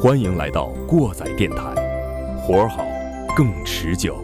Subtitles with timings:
[0.00, 1.56] 欢迎来到过载电台，
[2.40, 2.84] 活儿好，
[3.36, 4.23] 更持久。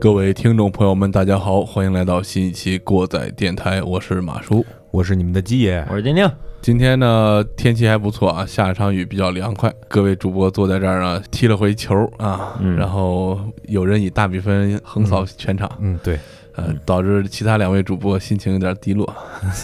[0.00, 4.64] 各位听众朋友们，大家好，欢迎来到新一期过载电台，我是马叔。
[4.90, 6.26] 我是你们的鸡爷，我是丁丁。
[6.62, 9.70] 今天呢，天气还不错啊，下一场雨，比较凉快。
[9.88, 16.18] 各位主播坐在这儿呢，踢了回球啊，嗯然后有人以大比分横扫全场，嗯，对，
[16.60, 19.10] 呃，导致其他两位主播心情有点低落。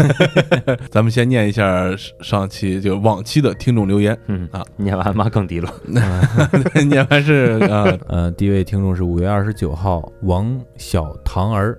[0.91, 1.85] 咱们先念一下
[2.21, 5.71] 上期就往期的听众留言，嗯啊，念完妈更低落。
[6.89, 11.79] 念完是啊，呃，第一位听众是五月二十九号王小唐儿，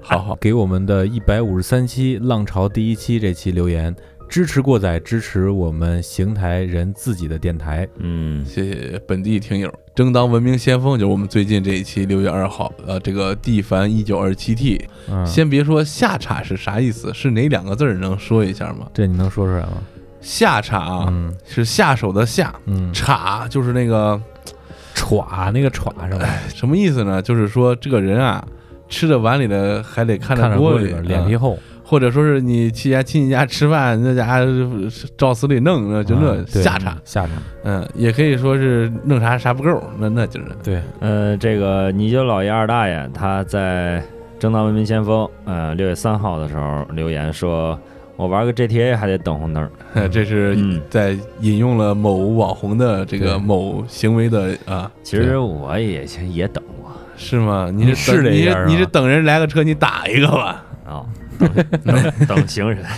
[0.00, 3.94] 好好，给我们的一百五十三期浪潮第一期这期留言，
[4.32, 7.86] 支持过载，支持我们邢台人自己的电台。
[7.98, 17.92] 嗯，谢谢本地听友，争当文明先锋，就是我们最近这一期六月二号，呃，这个地凡一九二七 T，嗯，先别说下叉是啥意思，是哪两个字儿？
[17.98, 18.86] 能说一下吗？
[18.94, 19.82] 这你能说出来吗？
[20.22, 24.18] 下叉啊，嗯是下手的下，嗯，叉就是那个
[24.94, 26.26] 歘那个歘是吧？
[26.54, 27.20] 什么意思呢？
[27.20, 28.42] 就是说这个人啊，
[28.88, 31.58] 吃着碗里的还得看看着着锅里，锅里边脸皮啊厚，
[31.92, 34.46] 或者说是你去家亲戚家吃饭，那家伙
[35.14, 37.32] 照死里弄，那就那下场，下场，
[37.64, 44.02] 嗯，也可以说是弄啥啥不够，那那就是对，呃，这个你就老爷二大爷他在
[44.38, 47.78] 正当文明先锋，呃，六月三号的时候留言说，
[48.16, 49.70] 我玩个 GTA 还得等红灯儿。
[50.08, 57.70] 这是嗯在引用了某网红的这个某行为的啊，其实我也也等过是吗？
[57.70, 60.64] 你你是等你是你是等人来个车，你打一个吧？
[60.86, 61.21] 啊，等
[61.84, 62.84] 等等行人。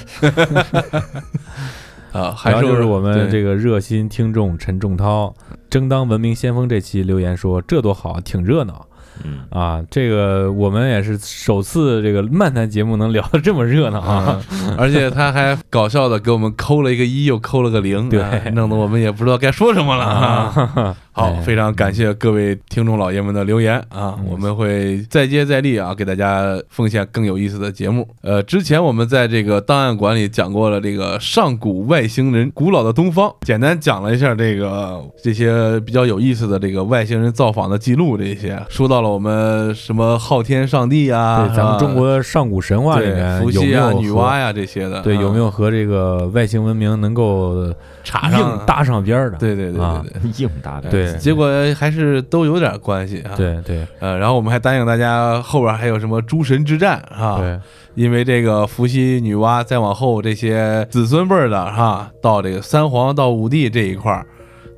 [2.13, 5.35] 啊，还然后就是我们这个热心听众陈仲涛，
[5.69, 8.87] 争当文明先锋这期留言说，这多好，挺热闹。
[9.23, 14.15] 嗯，啊，这个我们也是首次这个漫谈节目能聊得这么热闹啊！
[14.15, 14.45] 啊，
[14.77, 20.97] 而且他还搞笑的给我们抠了一个一，又抠了个零，对啊弄得我们也不知道该说什么了啊。
[21.13, 28.09] 好，哎非常感谢各位听众老爷们的留言啊，嗯我们会再接再厉啊，给大家奉献更有意思的节目。
[28.23, 47.73] 呃，之前我们在这个档案馆里讲过了这个上古外星人、古老的东方，简单讲了一下这个这些比较有意思的这个外星人造访的记录，这些说到了我们什么昊天上帝啊，对，咱们中国的上古神话里面伏羲啊、有没有和女娲呀这些的，对，有没有有和这个外星文明能够
[48.03, 49.37] 插上硬搭上边儿的？
[49.37, 50.31] 对对对啊对对。
[50.43, 50.89] 硬搭的。
[50.91, 57.61] 对结果还是都有点关系啊。，对对呃，然后我们还答应大家后边还有什么诸神之战啊，对，
[57.95, 64.27] 因为这个伏羲、女娲再往后这些子孙辈儿的哈，到这个三皇到五帝这一块儿，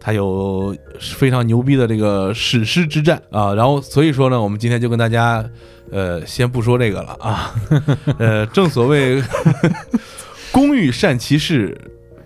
[0.01, 3.55] 它有非常牛逼的这个史诗之战啊。
[3.55, 5.45] 然后所以说呢，我们今天就跟大家
[5.91, 7.55] 呃先不说这个了啊，
[8.19, 9.23] 呃，正所谓
[10.53, 11.77] 工欲善其事，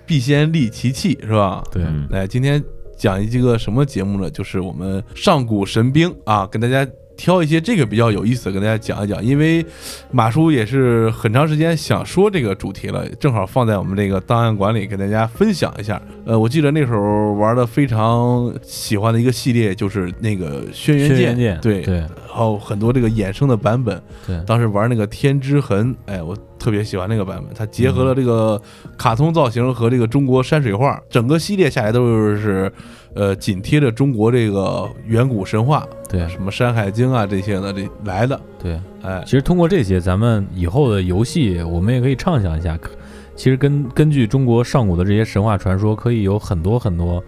[0.06, 1.62] 必先利其器，是吧？
[1.72, 2.62] 对嗯哎，今天
[2.96, 4.30] 讲一个什么节目呢？
[4.30, 6.86] 就是我们上古神兵啊，跟大家
[7.20, 9.22] 挑一些这个比较有意思的跟大家讲一讲。
[9.22, 9.64] 因为
[10.10, 16.00] 马叔也是很长时间想说这个主题了，正好放在我们这个档案馆里给大家分享一下。
[16.24, 24.00] 呃，我记得那时候玩的非常喜欢的一个系列就是那个轩辕剑，轩辕剑，对，对然后很多这个衍生的版本。
[24.26, 28.60] 对当时玩那个天之痕，哎，我特别喜欢那个版本，它结合了这个
[28.96, 32.72] 卡通造型和这个中国山水画，整个系列下来都是
[33.14, 38.78] 呃紧贴着中国这个远古神话，对什么《山海经》啊这些的这来的，对。
[39.02, 42.76] 哎，其实通过这些，咱们以后的游戏，我们也可以畅想一下。
[42.76, 42.90] 可
[43.34, 47.22] 其实根根据中国上古的这些神话传说，可以有很多很多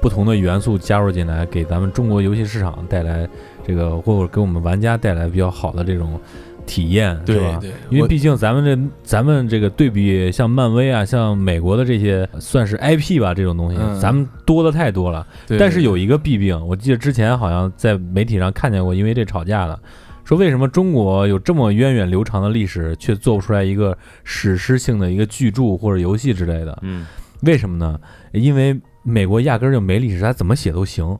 [0.00, 3.26] 不同的元素加入进来，给咱们中国游戏市场带来
[3.66, 6.20] 这个，或者给我们玩家带来比较好的这种
[6.66, 7.58] 体验，对是吧？
[7.60, 15.26] 对，因为毕竟咱们这咱们这个对比像漫威啊，像美国的这些算是 IP 吧，这种东西，嗯咱们多的太多了。
[15.58, 19.78] 但是有一个弊病，我记得之前好像在媒体上看见过，因为这吵架了，
[20.24, 26.78] 说为什么中国有这么源远流长的历史，却做不出来一个史诗性的一个巨著或者游戏之类的？
[26.82, 27.06] 嗯，
[27.42, 27.98] 为什么呢？
[28.32, 31.16] 因为美国压根儿就没历史，它怎么写都行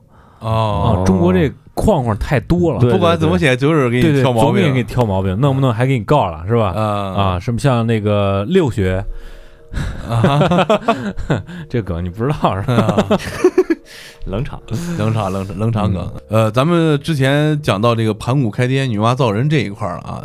[0.49, 1.05] 哦啊。
[1.05, 6.71] 中国这框框太多了，对不管怎么写，就是给你挑毛病，总给你挑毛病，弄不弄还给你告了，是吧？
[6.71, 9.03] 啊啊，什么像那个六学，
[10.09, 10.39] 啊
[11.69, 12.73] 这梗你不知道是吧？
[12.75, 13.05] 啊！
[14.25, 14.59] 冷场，
[14.97, 16.11] 冷场冷场冷场梗。
[16.29, 20.23] 呃，咱们之前讲到这个盘古开天、女娲造人这一块儿了啊，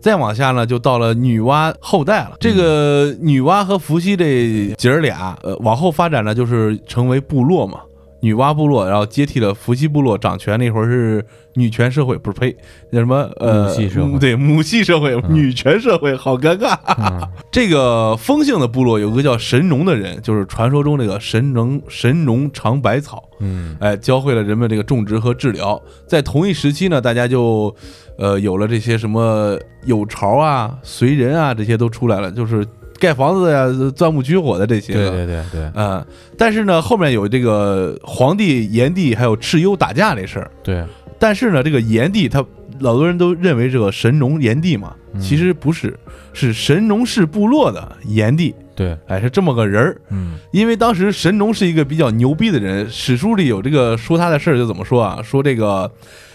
[0.00, 2.32] 再往下呢，就到了女娲后代了。
[2.40, 7.78] 这个女娲和伏羲这姐儿俩，呃，往后发展呢，就是成为部落嘛。
[8.20, 11.24] 女娲部落，然后接替了伏羲部落掌权，那会儿是
[11.54, 12.56] 女权社会，不是呸，
[12.90, 16.76] 那什么呃，母系社会嗯对母系社会，女权社会，好尴尬。
[16.98, 25.80] 嗯这个丰姓的部落有个叫神农的人，就是传说中这个神农神农尝百草，嗯哎，教会了人们这个种植和治疗。
[26.06, 27.74] 在同一时期呢，大家就
[28.16, 32.64] 呃有了这些什么有巢啊、随人啊，这些都出来了，就是
[32.98, 35.10] 盖房子呀、钻木取火的这些个。
[35.10, 36.04] 对对对对嗯，
[36.36, 40.50] 但是呢，后面有这个皇帝、炎帝还有蚩尤打架这事儿。
[40.62, 40.84] 对，
[41.18, 42.44] 但是呢，这个炎帝他
[42.80, 45.98] 老多人都认为这个神农炎帝嘛，嗯其实不是，
[46.32, 50.00] 是神农氏部落的炎帝，对，哎，是这么个人儿。
[50.10, 55.20] 嗯因为当时神农是一个比较牛逼的人，史书里有这个说他的事儿，就怎么说啊？
[55.22, 55.90] 说这个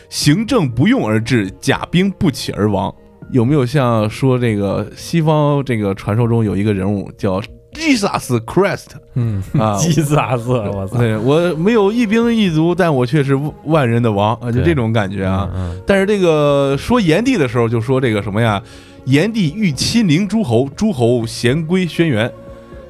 [0.09, 2.93] 行政不用而治，甲兵不起而亡。
[3.33, 7.41] 有没有像说这个西方这个传说中有一个人物叫
[7.73, 8.85] Jesus Christ
[9.15, 9.75] 嗯，啊？
[9.81, 15.49] Jesus，，我操，对我没有一兵一卒，但我却是万人的王啊，就这种感觉啊。
[15.55, 18.61] 嗯，但是这个说炎帝的时候，就说这个什么呀？
[19.05, 22.31] 炎帝欲亲临诸侯，诸侯咸归轩辕。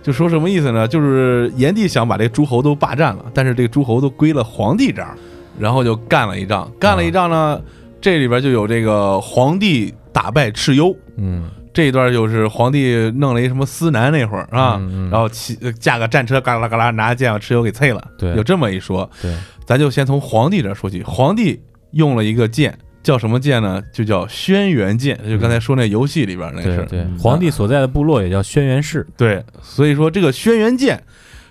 [0.03, 0.85] 就说什么意思呢？
[0.85, 5.15] 就是炎帝想把这诸侯都霸占了，但是这个诸侯都归了皇帝这儿，
[5.57, 6.69] 然后就干了一仗。
[6.77, 7.61] 干了一仗呢，
[8.01, 18.11] 这里边就有这个皇帝打败蚩尤，嗯这一段就是皇帝弄了一什么司南那会儿啊，嗯嗯然后骑驾个战车，嘎啦嘎啦拿着剑把蚩尤给啐了。
[18.17, 19.09] 对有这么一说。
[19.19, 21.01] 对，咱就先从皇帝这说起。
[21.01, 21.59] 皇帝
[21.91, 23.81] 用了一个剑，叫什么剑呢？
[23.91, 26.77] 就叫轩辕剑，就刚才说那游戏里边那是。
[26.85, 31.01] 对对，皇帝所在的部落也叫轩辕氏，对，所以说这个轩辕剑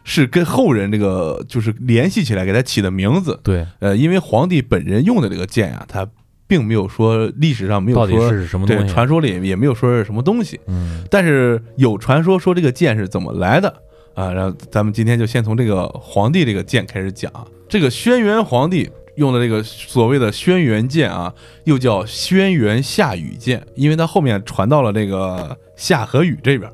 [0.05, 3.41] 是跟后人这个就是联系起来给他起的名字。
[3.43, 6.07] 对，呃，因为皇帝本人用的这个剑啊，他
[6.53, 8.85] 并没有说历史上没有说是什么东西？
[8.85, 13.75] 对传说里也没有说是什么东西，嗯但是有传说说这个剑是怎么来的
[14.13, 14.31] 啊？
[14.31, 17.33] 然后咱们今天就先从这个皇帝这个剑开始讲。
[17.71, 21.33] 这个轩辕皇帝用的这个所谓的轩辕剑啊，
[21.65, 26.71] 又叫轩辕夏禹剑，因为它后面传到了这个夏和禹这边，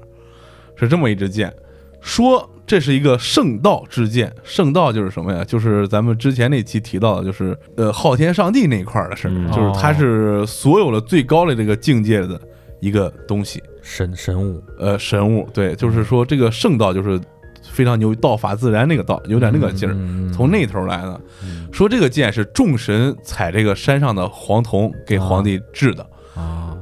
[0.74, 1.54] 是这么一支剑，
[2.00, 4.32] 说这是一个圣道之剑。
[4.44, 5.42] 圣道就是什么呀？
[5.42, 12.40] 就是咱们之前那期提到的，就是呃昊天上帝那一块儿的事儿，嗯就是它是所有的最高的这个境界的
[12.80, 13.60] 一个东西。
[13.82, 17.18] 神神物，呃神物，对，就是说这个圣道就是
[17.62, 21.20] 非常牛，道法自然那个道，有点那个劲儿，嗯从那头来的。
[21.42, 26.08] 嗯说这个剑是众神采这个山上的黄铜给皇帝制的，啊，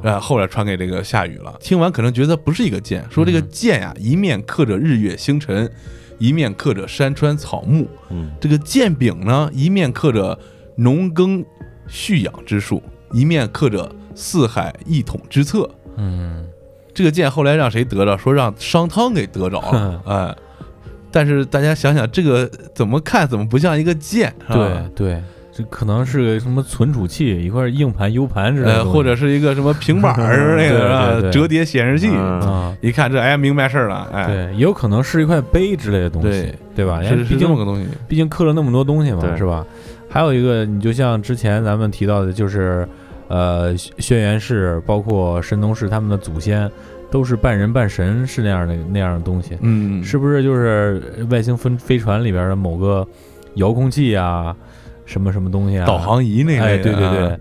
[0.06, 1.52] 呃，后来传给这个夏禹了。
[1.58, 5.68] 听完可能觉得不是一个剑，说这个嗯剑呀，一面刻着日月星辰，
[6.18, 10.38] 一面刻着山川草木，嗯这个剑柄呢，一面刻着
[10.76, 11.44] 农耕
[11.88, 12.80] 蓄养之术，
[13.10, 15.68] 一面刻着四海一统之策。
[15.96, 16.46] 嗯
[16.94, 18.16] 这个剑后来让谁得着？
[18.16, 20.36] 说让商汤给得着了， 哎。
[21.10, 25.22] 但是大家想想，这个怎么看怎么不像一个剑，对对，
[25.56, 37.00] 这可能是个什么存储器，一块硬盘、U 盘之类的呃，或者是一个什么平板儿那 对个啊对对折叠显示器，嗯啊，一看这哎明白事儿了，哎，对，也有可能是一块碑之类的东西对，对吧？
[37.26, 39.64] 毕竟这么个东西，毕竟刻了那么多东西嘛，是吧？
[40.10, 42.86] 还有一个，你就像之前咱们提到的，就是
[43.28, 46.70] 呃，轩辕氏，包括神农氏他们的祖先，
[47.10, 50.42] 都是半人半神，是那样的那样的东西，嗯，是不是？
[50.42, 53.06] 就是外星飞飞船里边的某个
[53.54, 54.54] 遥控器啊，
[55.06, 55.86] 什么什么东西啊？
[55.86, 57.36] 导航仪那哎，对对对啊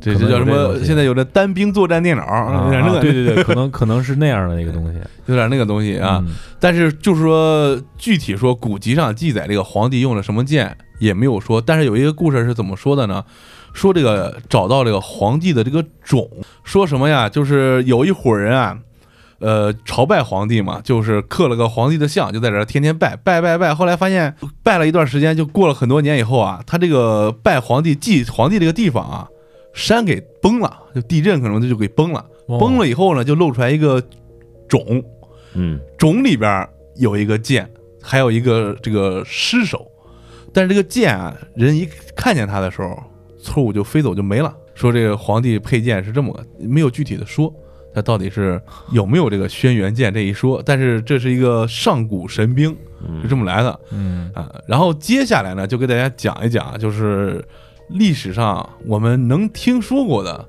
[0.00, 0.78] 对，这这叫什么？
[0.84, 6.18] 现在有的单兵作战电脑，啊有点那个，对对对，可能 可能是那样的一个东西有点那个东西啊。
[6.26, 11.60] 嗯但是就是说，具体说古籍上记载这个皇帝用了什么剑也没有说。
[11.60, 13.22] 但是有一个故事是怎么说的呢？
[13.74, 16.26] 说这个找到这个皇帝的这个冢，
[16.62, 17.28] 说什么呀？
[17.28, 18.78] 就是有一伙人啊，
[19.38, 23.74] 呃，朝拜皇帝嘛，就是刻了个皇帝的像，就在这儿天天拜拜拜拜。
[23.74, 29.28] 后来发现拜了一段时间，就过了很多年以后啊，他这个拜皇帝祭皇帝这个地方啊，
[29.72, 32.24] 山给崩了，就地震可能就给崩了。
[32.46, 34.02] 哦崩了以后呢，就露出来一个
[34.68, 35.02] 冢，
[35.54, 37.68] 嗯冢里边有一个剑，
[38.02, 39.86] 还有一个这个尸首，
[40.52, 42.96] 但是这个剑啊，人一看见它的时候，
[43.42, 44.54] 错误就飞走就没了。
[44.74, 47.50] 说这个皇帝佩剑是这么个，没有具体的说，
[47.94, 48.60] 他到底是
[48.90, 52.76] 有没有这个轩辕剑这一说，但是这是一个上古神兵，
[53.22, 54.52] 是这么来的嗯啊。
[54.66, 57.44] 然后接下来呢，就给大家讲一讲，就是
[57.90, 60.44] 历史上我们能听说过的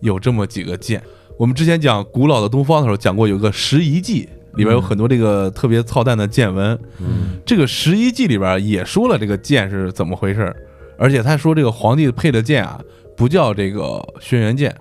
[0.00, 1.02] 有这么几个剑。
[1.36, 6.78] 我们之前讲古老的东方的时候讲过，有个十一记，里边有很多这个特别操蛋的见闻。
[7.00, 10.54] 嗯这个十一记里边也说了这个剑是怎么回事，
[10.96, 12.80] 而且他说这个皇帝配的剑啊，
[13.16, 14.74] 不叫这个轩辕剑，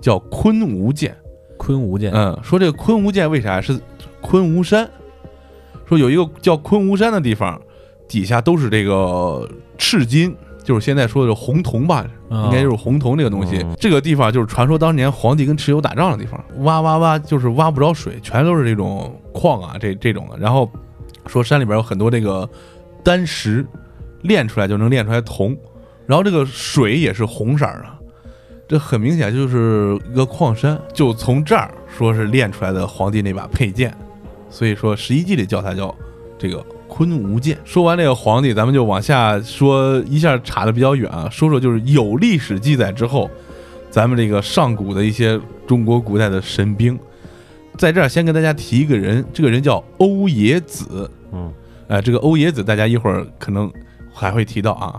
[0.00, 1.16] 叫昆吾剑。
[1.64, 3.80] 昆吾剑，嗯，说这个昆吾剑为啥是
[4.20, 4.86] 昆吾山？
[5.86, 7.58] 说有一个叫昆吾山的地方，
[8.06, 13.56] 底下都是这个赤金，就是现在说的红铜吧，哦应该就是红铜这个东西。
[13.58, 20.36] 嗯这个地方就是传说当年皇帝跟蚩尤打仗的地方，挖挖挖就是挖不着水，全都是这种矿啊，这这种的。
[20.38, 20.70] 然后
[21.26, 22.46] 说山里边有很多这个
[23.02, 23.66] 丹石，
[24.20, 25.56] 炼出来就能炼出来铜，
[26.06, 28.03] 然后这个水也是红色儿的。
[28.66, 33.94] 这很明显就是一个矿山，就从这儿说是炼出来的皇帝那把佩剑，
[34.48, 35.94] 所以说十一记里叫它叫
[36.38, 37.58] 这个昆吾剑。
[37.64, 43.30] 说完这个皇帝，咱们就往下说，一下查的比较远啊，说说就是有历史记载之后，
[43.90, 46.98] 咱们这个上古的一些中国古代的神兵，
[47.76, 51.52] 在这儿先跟大家提一个人，这个人叫欧冶子，嗯
[51.88, 53.70] 哎，这个欧冶子大家一会儿可能
[54.10, 54.98] 还会提到啊。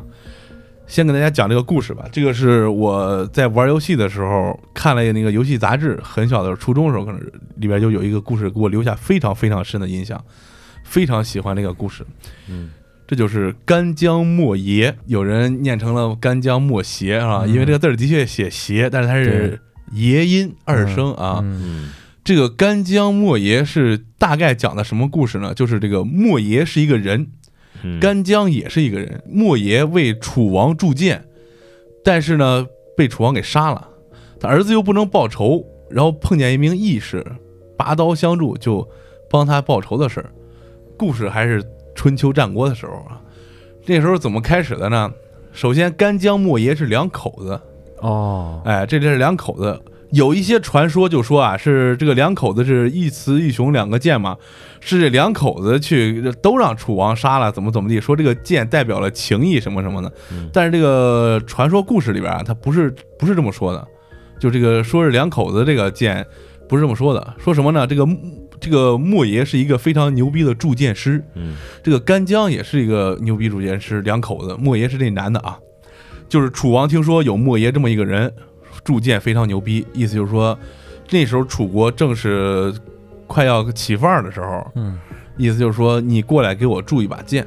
[0.88, 2.06] 先给大家讲这个故事吧。
[2.12, 7.22] 这个是我在玩游戏的时候看了那个游戏杂志，很小的时候，初中的时候，可能
[7.58, 10.24] 里边就有一个故事给我留下非常非常深的印象，
[10.84, 12.06] 非常喜欢这个故事。
[12.50, 12.70] 嗯
[13.08, 19.62] 这就是干将莫邪，有人念成了干将莫邪啊，嗯因为这个字儿的确写邪，但是它是
[19.94, 21.44] 谐音二声啊。
[22.24, 25.54] 这个干将莫邪是大概讲的什么故事呢？
[25.54, 27.27] 就是这个莫邪是一个人，
[27.86, 31.24] 嗯干将也是一个人，莫邪为楚王铸剑，
[32.04, 32.65] 但是呢
[32.98, 33.88] 被楚王给杀了，
[34.39, 37.24] 他儿子又不能报仇，然后碰见一名义士，
[37.77, 38.88] 拔刀相助，就
[39.30, 40.32] 帮他报仇的事儿。
[40.98, 41.63] 故事还是
[41.94, 43.22] 春秋战国的时候啊，
[43.86, 45.12] 那时候怎么开始的呢？
[45.51, 47.62] 首先，干将莫邪是两口子，
[48.00, 49.80] 哦，哎，这里是两口子。
[50.12, 54.38] 有一些传说就说啊，是这个两口子是一雌一雄两个剑嘛，
[54.88, 60.48] 是这两口子去都让楚王杀了，怎么怎么地，说这个剑代表了情义什么什么的嗯。
[60.54, 63.88] 但是这个传说故事里边啊，它不是不是这么说的，
[64.39, 66.25] 就这个说是两口子这个剑
[66.70, 67.88] 不是这么说的，说什么呢？
[67.88, 68.08] 这个
[68.60, 75.58] 这个莫邪是一个非常牛逼的铸剑师，嗯这个干将也是一个牛逼铸剑师，两口子，莫邪是这男的啊。
[76.27, 78.32] 就是楚王听说有莫邪这么一个人，
[78.84, 80.58] 铸剑非常牛逼，意思就是说，
[81.12, 82.74] 那时候楚国正是
[83.36, 84.98] 快要起范儿的时候，嗯。
[85.36, 87.46] 意思就是说你过来给我铸一把剑，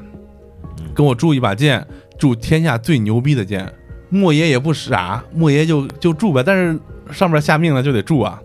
[0.95, 1.83] 跟我铸一把剑，
[2.19, 3.67] 铸天下最牛逼的剑。
[4.11, 6.79] 莫邪也不傻，莫邪就就铸呗，但是
[7.11, 8.39] 上面下命了就得铸啊，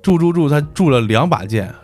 [0.00, 1.74] 铸铸铸，他铸了两把剑，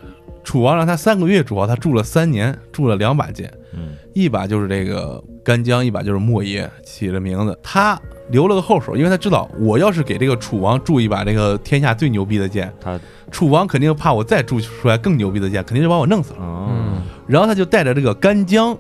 [0.45, 3.53] 楚王让他三个月铸好，他铸了三年，铸了两把剑。
[3.75, 7.59] 嗯一把就是这个干将，一把就是莫邪起了名字。
[7.63, 17.03] 他留了个后手，因为他知道我要是给这个楚王铸一把这个天下最牛逼的剑，他楚王肯定怕我再铸出来更牛逼的剑，肯定就把我弄死了。
[17.27, 18.77] 然后他就带着这个干将，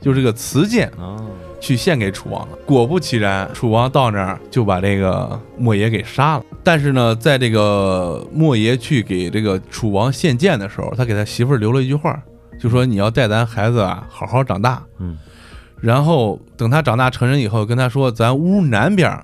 [0.00, 1.20] 就是这个雌剑，哦
[1.60, 2.56] 去献给楚王了。
[2.66, 6.44] 果不其然，楚王到那儿就把这个莫邪给杀了。
[6.62, 12.20] 但是呢，在这个莫邪去给这个楚王献剑的时候，他给他媳妇儿留了一句话，
[12.60, 14.82] 就说你要带咱孩子啊好好长大。
[14.98, 15.18] 嗯
[15.78, 19.14] 然后等他长大成人以后，跟他说，咱屋南边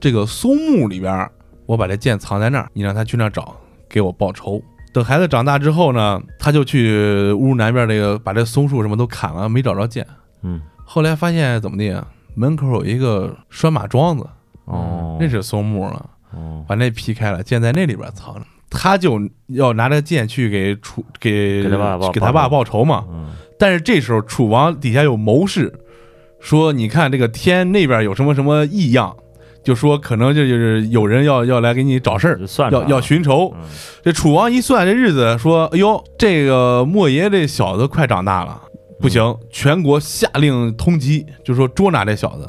[0.00, 1.30] 这个松木里边儿，
[1.64, 3.56] 我把这剑藏在那儿，你让他去那儿找，
[3.88, 4.60] 给我报仇。
[4.92, 10.04] 等孩子长大之后呢，他就去屋南边这个把这松树什么都砍了，没找着剑。
[10.42, 10.60] 嗯
[10.92, 12.06] 后来发现怎么地啊？
[12.34, 14.26] 门口有一个拴马桩子，
[14.66, 18.42] 哦，那是松木了，哦把那劈开了，剑在那里边藏着。
[18.68, 23.06] 他就要拿着剑去给楚给给他爸报给他爸报仇嘛。
[23.10, 25.72] 嗯但是这时候楚王底下有谋士，
[26.40, 29.16] 说你看这个天那边有什么什么异样，
[29.64, 33.50] 就说可能这就是有人要要来给你找事儿，要要寻仇。
[33.56, 33.62] 嗯
[34.02, 38.60] 这楚王一算这日子，说哎呦，这个莫邪这小子快长大了，
[39.02, 42.48] 不行，全国下令通缉，就说捉拿这小子。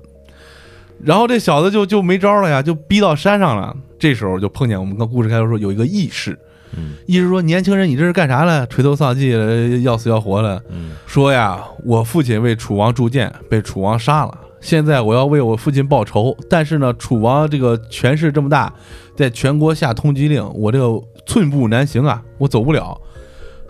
[1.03, 3.75] 然后这小子就就没招了呀，就逼到山上了。
[3.97, 6.37] 这时候就碰见我们刚故事开头说有一个义士，
[6.77, 8.67] 嗯义士说：“年轻人，你这是干啥了？
[8.67, 14.37] 垂头丧气了，要死要活了。”嗯说呀，我父亲为楚王铸剑，被楚王杀了。
[14.61, 18.71] 现在我要为我父亲报仇，但是呢，楚王这个权势这么大，
[19.17, 22.97] 在全国下通缉令，我这个寸步难行啊，我走不了。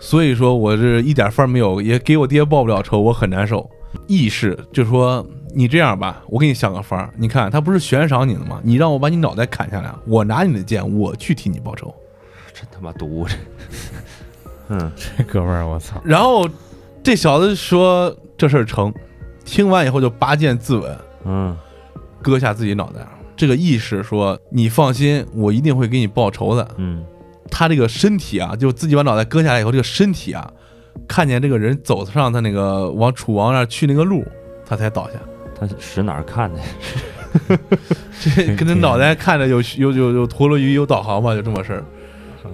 [0.04, 3.68] 所以说我是一点法儿没有，也给我爹报不了仇，我很难受。
[4.06, 8.60] 义士就说：“你这样吧，我给你想个法儿，你看他不是悬赏你了吗？
[8.62, 11.92] 你让我把你脑袋砍下来，我拿你的剑，我去替你报仇。”
[12.52, 13.34] 真他妈毒这，
[14.68, 16.46] 嗯这哥们儿，我操，然后
[17.02, 18.92] 这小子说这事儿成，
[19.46, 20.94] 听完以后就拔剑自刎，
[21.24, 21.56] 嗯
[22.20, 23.00] 割下自己脑袋。
[23.34, 26.68] 这个义士说：“你放心，我一定会给你报仇的。
[26.76, 27.02] 嗯”
[27.56, 30.50] 他这个身体啊，就自己把脑袋割下来以后，这个身体啊，
[31.06, 34.24] 看见这个人走上他那个往楚王那儿去那个路，
[34.66, 35.14] 他才倒下。
[35.56, 36.60] 他使哪儿看的？
[38.20, 41.84] 这跟他脑袋看着有有有有陀螺仪有导航吧，就这么事儿。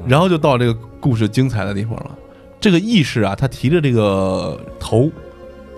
[0.06, 2.10] 然后就到这个故事精彩的地方了。
[2.60, 5.10] 这个义士啊，他提着这个头，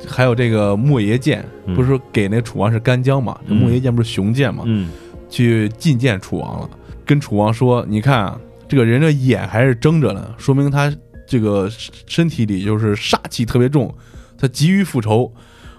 [0.09, 3.39] 还有这个莫邪剑，嗯不是说给那楚王是干将嘛？
[3.49, 4.65] 这嗯莫邪剑不是雄剑嘛？
[4.67, 4.91] 嗯
[5.31, 6.69] 去觐见楚王了，
[7.07, 8.41] 跟楚王说：“你看啊，
[8.73, 10.91] 这个人的眼还是睁着呢，说明他
[11.27, 11.69] 这个
[12.07, 13.95] 身体里就是煞气特别重，
[14.39, 15.31] 他急于复仇。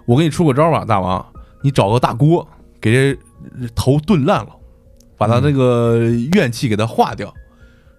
[0.05, 1.25] 我给你出个招吧，大王，
[1.63, 2.47] 你找个大锅，
[2.79, 3.19] 给这
[3.73, 4.49] 头炖烂了，
[5.17, 7.33] 把他那个怨气给他化掉。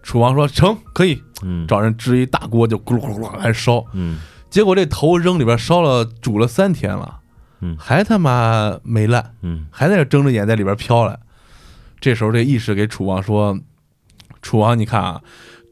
[0.05, 3.85] 楚王说：“成，可以。”嗯，找人支一大锅，就咕噜咕噜咕噜开始烧。
[3.95, 7.19] 嗯结果这头扔里边烧了，煮了三天了，
[7.63, 9.35] 嗯还他妈没烂。
[9.43, 11.19] 嗯还在那睁着眼在里边飘来。
[11.99, 13.59] 这时候这义士给楚王说
[14.45, 15.21] ：“楚王，你看啊，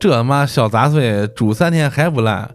[0.00, 2.52] 这他妈小杂碎煮三天还不烂，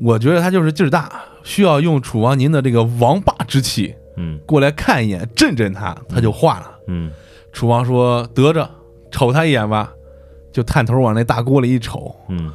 [0.00, 1.12] 我觉得他就是劲儿大，
[1.44, 6.70] 需要用楚王您的这个王霸之气嗯过来看一眼，震震他，他就化了。
[6.88, 7.12] 嗯
[7.52, 8.68] 楚王说：“得着，
[9.10, 9.92] 瞅他一眼吧。”
[10.50, 12.50] 就探头往那大锅里一瞅，嗯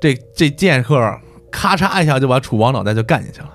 [0.00, 1.18] 这这剑客
[1.50, 3.50] 咔嚓一下就把楚王脑袋就干进去了，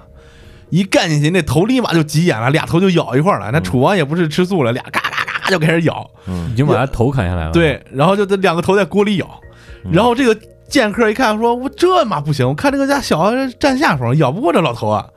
[0.70, 3.52] 一干进去，那头立马就急眼了，俩头就咬一块儿了。
[3.52, 9.40] 那楚王也不是吃素了，俩嘎嘎嘎就开始咬，嗯已经把他头砍下来了。，对，然后就这两个头在锅里咬，
[9.86, 10.36] 嗯然后这个
[10.68, 15.08] 剑客一看说：“我这嘛不行，我看这个家小子占下风，咬不过这老头啊。”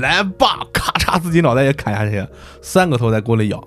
[0.00, 2.26] 来吧，咔嚓，自己脑袋也砍下去，
[2.62, 3.62] 三个头在锅里咬，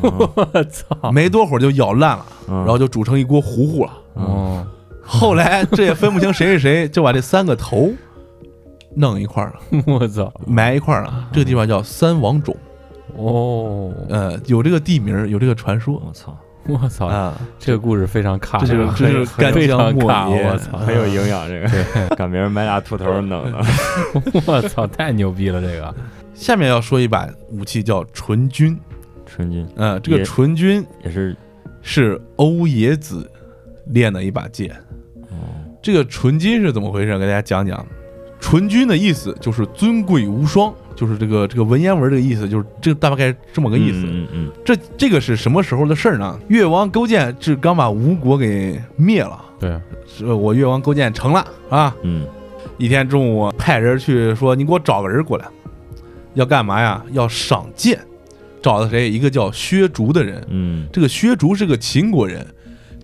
[0.00, 1.12] 我操！
[1.12, 3.92] 没多会儿就咬烂了，嗯然后就煮成一锅糊糊了。
[4.14, 4.66] 哦，
[5.04, 7.92] 后来这也分不清谁是谁，就把这三个头
[8.96, 9.82] 弄一块儿了。
[9.86, 10.32] 我操！
[10.48, 11.28] 埋一块儿了。
[11.32, 12.56] 这个地方叫三王冢，
[13.18, 17.06] 哦，呃，有这个地名，有这个传说我操，我操！
[17.06, 17.36] 啊。
[17.58, 20.78] 这个故事非常卡，这就是这就是干非将莫邪我操！
[20.78, 23.58] 很有营养，这个赶明儿买俩兔头弄的。
[24.46, 25.60] 我操，太牛逼了！
[25.60, 25.94] 这个
[26.32, 28.78] 下面要说一把武器叫纯君，
[29.26, 31.36] 纯君嗯，这个纯君也是，
[31.82, 33.28] 是欧冶子
[33.86, 34.70] 练的一把剑。
[35.30, 35.36] 哦
[35.80, 37.18] 这个纯金是怎么回事？
[37.18, 37.84] 给大家讲讲。
[38.40, 44.02] 纯君的意思就是尊贵无双，就是这个这个文言文这个意思，就是这大概这么个意思。
[44.04, 46.36] 嗯嗯这这个是什么时候的事儿呢？
[46.48, 51.94] 越王勾践是刚把吴国给灭了，对，是我越王勾践成了啊。
[52.02, 52.26] 嗯
[52.78, 55.44] 一天中午派人去说：“你给我找个人过来，
[56.34, 57.00] 要干嘛呀？
[57.12, 57.96] 要赏剑。
[58.60, 59.08] 找的谁？
[59.08, 60.44] 一个叫薛竹的人。
[60.48, 62.44] 嗯这个薛竹是个秦国人，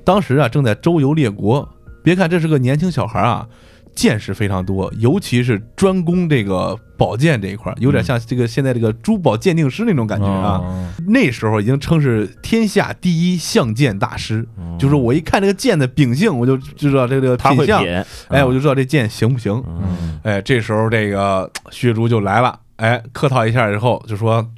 [0.02, 1.68] 当时啊正在周游列国。
[2.02, 3.48] 别看这是个年轻小孩啊，
[3.94, 10.58] 见识非常多，尤其是专攻这个宝剑这一块儿，有点像这个现在这个珠宝鉴定师那种感觉啊。
[10.62, 17.84] 哦那时候已经称是天下第一相剑大师，嗯，就是我一看这个剑的秉性，我就知道这个他品相，
[18.28, 19.62] 哎，我就知道这剑行不行。
[19.66, 24.48] 嗯哎，这时候这个薛竹就来了，哎，客套一下以后就说：“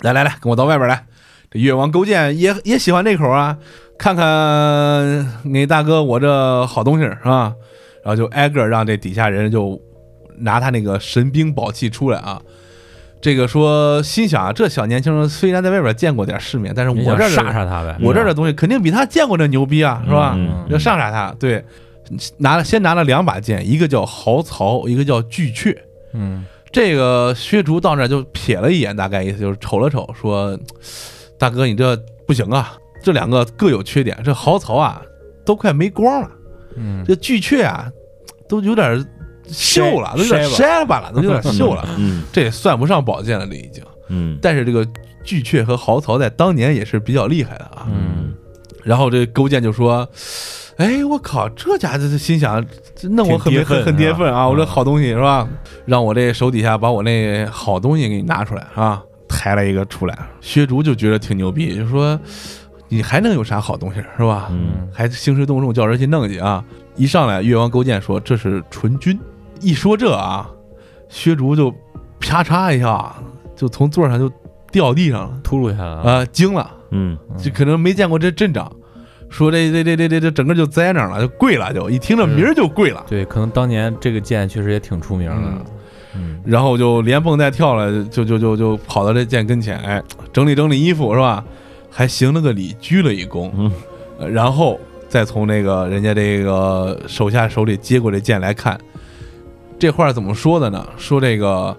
[0.00, 1.04] 来来来，跟我到外边来。”
[1.50, 3.56] 这越王勾践也也喜欢这口啊，
[3.96, 7.54] 看看你大哥我这好东西是吧？
[8.02, 9.80] 然后就挨个让这底下人就
[10.38, 12.40] 拿他那个神兵宝器出来啊。
[13.20, 17.96] 这个说心想啊，这小年轻人虽然在外边见过点世面，但是我这儿的杀杀他呗？
[18.00, 20.34] 我这儿的东西肯定比他见过的牛逼啊，是吧？
[20.36, 21.64] 嗯要上杀他，对，
[22.38, 25.76] 拿了先拿了两把剑，一个叫豪曹，一个叫巨阙。
[26.14, 30.58] 嗯这个薛竹到那儿就瞥了一眼，大概意思就是瞅了瞅，说
[31.38, 31.94] ：“大哥，你这
[32.26, 34.18] 不行啊，这两个各有缺点。
[34.24, 35.02] 这豪曹啊，
[35.44, 36.28] 都快没光了；
[36.76, 37.90] 嗯，这巨阙啊，
[38.48, 39.04] 都有点
[39.48, 41.86] 锈了，都有点筛筛巴了，都有点锈了。
[41.98, 43.82] 嗯这也算不上宝剑了，这已经。
[44.08, 44.86] 嗯但是这个
[45.24, 47.86] 巨阙和豪曹在当年也是比较厉害的啊。
[47.88, 48.34] 嗯
[48.84, 50.08] 然后这勾践就说
[50.76, 52.64] ：“哎，我靠，这家伙这心想，
[53.02, 54.48] 那我很很很跌份啊！
[54.48, 55.48] 我这嗯好东西是吧？
[55.86, 59.00] 让我这手底下把我那好东西给你拿出来啊！
[59.28, 62.18] 抬了一个出来，薛竹就觉得挺牛逼，就说
[62.92, 64.48] 你还能有啥好东西是吧？
[64.50, 66.62] 嗯还兴师动众叫人去弄去啊！
[66.94, 69.18] 一上来，越王勾践说这是纯君，
[69.62, 70.46] 一说这啊，
[71.08, 71.74] 薛竹就
[72.20, 73.14] 啪嚓一下
[73.56, 74.30] 就从座上就
[74.70, 76.02] 掉地上了秃噜下来了。
[76.02, 78.70] 啊，惊了。”嗯就可能没见过这阵仗，
[79.30, 85.64] 说这这这这这这整个就栽那儿了，就跪了，就一听这名儿就跪了，对，可能当年这个剑确实也挺出名的嗯。
[86.14, 91.42] 嗯然后就连蹦带跳了，就就就就跑到这剑跟前，哎，整理整理衣服是吧？
[91.92, 93.70] 还行了个礼，鞠了一躬，嗯。
[94.18, 98.80] 呃然后再从那个人家这个手下手里接过这剑来看，
[99.78, 100.86] 这话怎么说的呢？
[100.96, 101.76] 说这个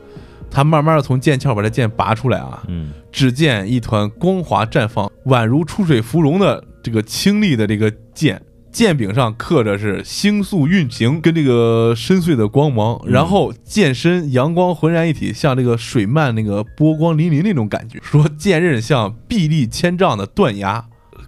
[0.52, 2.92] 他慢慢的从剑鞘把这剑拔出来啊，嗯。
[3.12, 8.42] 只见一团光华绽放，宛如出水芙蓉的这个清丽的这个剑，
[8.74, 18.00] 剑柄上刻着是星宿运行跟这个深邃的光芒，嗯然后剑身阳光浑然一体，像这个水漫那个波光粼粼那种感觉。
[18.02, 20.84] 说剑刃像壁立千丈的断崖。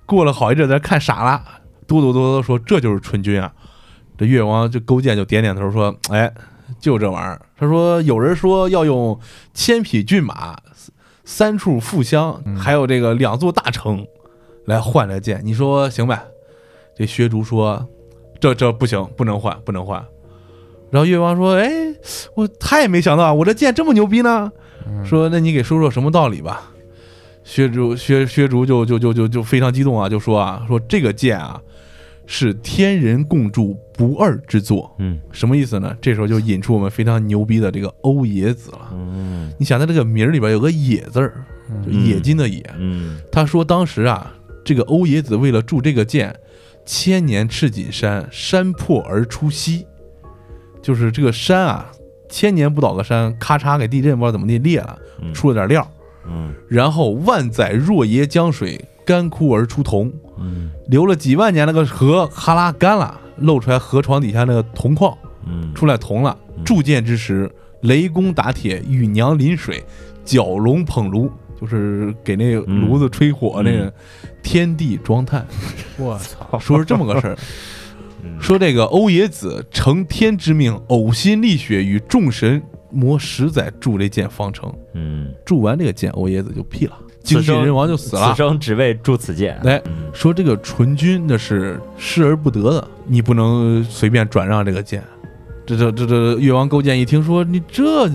[0.08, 1.44] 过了好一阵，咱看傻了，
[1.88, 3.54] 哆哆哆哆说这就是纯军啊。
[4.18, 6.32] 这越王就勾践就点点头说：“哎，
[6.80, 9.20] 就这玩意儿。”他说：“有人说要用
[9.54, 10.58] 千匹骏马、
[11.24, 14.06] 三处富乡，嗯还有这个两座大城
[14.66, 16.24] 来换这剑，你说行呗？”
[16.96, 17.88] 这薛竹说
[18.40, 20.04] ：“这这不行，不能换，不能换。”
[20.92, 21.70] 然后越王说：“哎，
[22.36, 24.52] 我他也没想到我这剑这么牛逼呢。
[25.04, 26.72] 说那你给说说什么道理吧。”
[27.44, 31.62] 薛竹薛薛竹就就就就就非常激动啊，就说啊说这个剑啊
[32.26, 35.96] 是天人共铸不二之作，嗯什么意思呢？
[36.02, 38.90] 这时候就引出我们非常牛逼的这个欧冶子了。
[38.94, 41.46] 嗯你想，他这个名儿里边有个“冶”字儿，
[41.86, 42.64] 就冶金的“冶”。
[42.80, 46.36] 嗯他说当时啊，这个欧冶子为了铸这个剑，
[46.86, 49.86] 千年赤锦山，山破而出溪，
[50.82, 51.92] 就是这个山啊，
[52.30, 55.34] 千年不倒的山，咔嚓给地震不知道怎么地裂了，嗯。
[55.34, 55.92] 出了点料，
[56.28, 56.54] 嗯。
[56.70, 60.70] 然后万载若耶江水，干枯而出铜，嗯。
[60.88, 65.18] 流了几万年那个河，哈拉干了，露出来河床底下那个铜矿。
[65.48, 65.74] 嗯。
[65.74, 66.38] 出来铜了。
[66.56, 66.64] 嗯。
[66.64, 69.84] 铸剑之时，雷公打铁，雨娘淋水，
[70.26, 73.94] 蛟龙捧炉，就是给那个炉子吹火那个，
[74.46, 75.44] 天地装炭。
[75.98, 77.38] 我操，说是这么个事儿，
[78.24, 84.72] 嗯说这个欧冶子承天之命，呕心沥血，与众神磨十载铸这剑方成。
[84.94, 88.38] 嗯，铸完这个剑，欧冶子就毙了，精此生尽人亡就死了此。
[88.38, 89.58] 生只为铸此剑。
[89.64, 95.04] 哎，嗯说这个纯君那是失而不得的，你不能随便转让这个剑。
[95.66, 98.08] 这这这这越王勾践一听说你这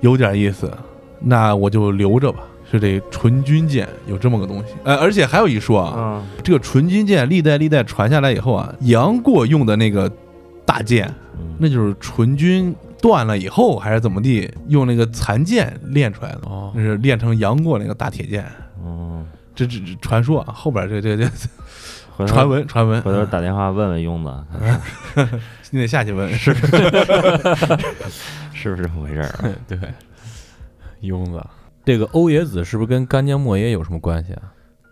[0.00, 0.72] 有点意思，
[1.20, 2.40] 那我就留着吧。
[2.70, 10.10] 是这纯君剑有这么个东西，呃，而且还有一说啊，啊这个纯君剑历代历代传下来以后啊，杨过用的那个
[10.64, 18.44] 大剑，嗯那就是纯军断了以后还是怎么地，用那个残剑练出来的，哦那是练成杨过那个大铁剑。
[18.84, 21.28] 哦，这这这传说啊，后边这这这
[22.26, 25.28] 传闻传闻，回头打电话问问庸子
[25.70, 26.30] 你得下去问。
[26.32, 26.54] 是
[28.52, 29.48] 是不是这么回事儿啊？
[29.66, 29.78] 对，
[31.02, 31.42] 庸子，
[31.90, 34.42] 这个欧冶子是不是跟干将莫邪有什么关系啊？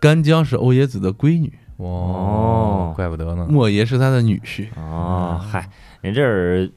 [0.01, 3.47] 干将是欧冶子的闺女，哦怪不得呢。
[3.49, 4.67] 莫邪是他的女婿。
[4.77, 6.73] 哦，嗨，人这是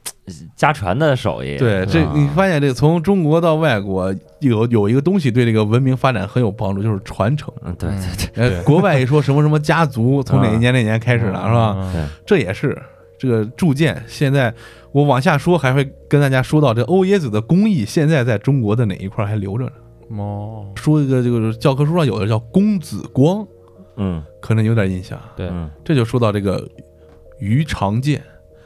[0.55, 1.57] 家传的手艺。
[1.57, 7.51] 对，这啊你发现这个从中国到外国有有一个东西对这个文明发展很有帮助，就是传承。
[7.63, 12.09] 嗯，对对对，呃，国外一说什么什么家族从哪一年哪年开始的，是吧？
[12.27, 12.79] 这也是
[13.17, 14.03] 这个铸剑。
[14.05, 14.53] 现在
[14.91, 19.71] 我往下说，还会跟大家说到这欧冶子的工艺，现在在中国的哪一块还留着呢？
[20.17, 23.47] 哦，说一个这个教科书上有的叫公子光，
[23.97, 24.23] 嗯。
[24.41, 25.19] 可能有点印象。
[25.35, 26.67] 对，嗯，这就说到这个
[27.39, 28.23] 鱼肠剑，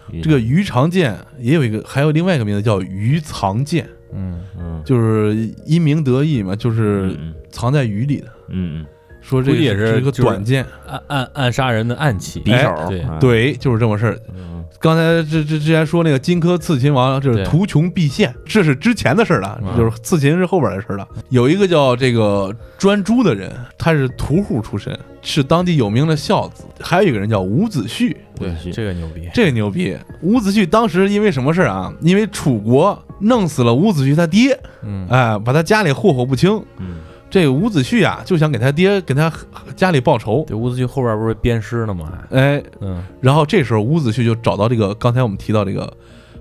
[0.10, 4.42] 嗯这个鱼肠剑也有一个，还有另外一个名字叫鱼藏剑，嗯。
[4.58, 4.82] 嗯。
[4.86, 8.28] 就是因名得意嘛，就是嗯藏在鱼里的。
[8.48, 8.86] 嗯嗯
[9.28, 14.20] 说这个也是是一个短剑，暗暗暗杀人的暗器，哎匕首对就是这么事儿。
[14.36, 21.08] 嗯刚才这这之前说那个荆轲刺秦王，就是图穷匕现，这是之前的事儿了，嗯就是刺秦是后边的事儿了。
[21.30, 26.66] 有一个叫这个专诸的人，他是屠户出身，是当地有名的孝子。
[26.80, 29.98] 还有一个人叫伍子胥，对，这个牛逼，这个牛逼。
[30.22, 31.92] 伍子胥当时因为什么事儿啊？
[32.02, 36.62] 因为楚国弄死了伍子胥他爹，嗯哎，把他家里霍霍不清。
[36.78, 36.98] 嗯
[37.36, 39.30] 这个伍子胥啊，就想给他爹给他
[39.76, 40.46] 家里报仇。
[40.48, 42.10] 这伍子胥后边不是鞭尸了吗？
[42.30, 45.94] 还哎，嗯然后这时候伍子胥就找到这个刚才我们提到这个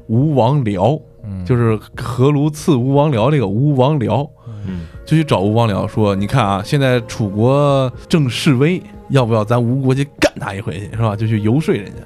[0.06, 4.30] 吴王僚，嗯，就是何卢刺吴王僚这个吴王僚，
[4.68, 12.02] 嗯就去找吴王僚说：“你看啊，现在楚国正示威，要不要咱吴国去干他一回去，是吧？”就去游说人家。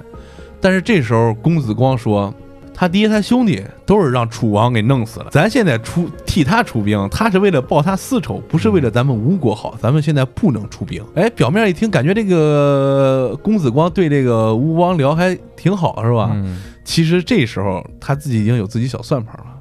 [0.59, 2.33] 但是这时候公子光说。
[2.79, 9.75] 他爹他兄弟都是让楚王给弄死了，咱现在出替他出兵，他是为了报他私仇，不是为了咱们吴国好。
[9.81, 11.03] 咱们现在不能出兵。
[11.13, 16.29] 哎，表面一听，感觉这个公子光对这个吴王僚还挺好，是吧？
[16.33, 19.57] 嗯其实这时候他自己已经有自己小算盘了。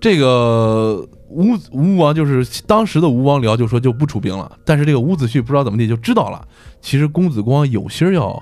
[0.00, 6.46] 这个吴吴王就是当时的吴王僚就说就不出兵了，但是这个伍子胥不知道怎么地就知道了，
[6.80, 8.40] 其实公子光有心儿要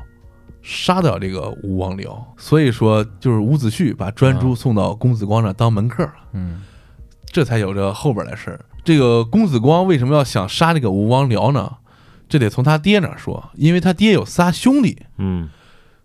[0.71, 6.63] 杀掉这个吴王僚，所以说就是伍子胥把专诸送到公子光那当门客了，嗯。
[7.33, 8.61] 这才有着后边的事儿。
[8.85, 11.77] 这个公子光为什么要想杀这个吴王僚呢？
[12.29, 15.49] 这得从他爹那说，因为他爹有仨兄弟，嗯。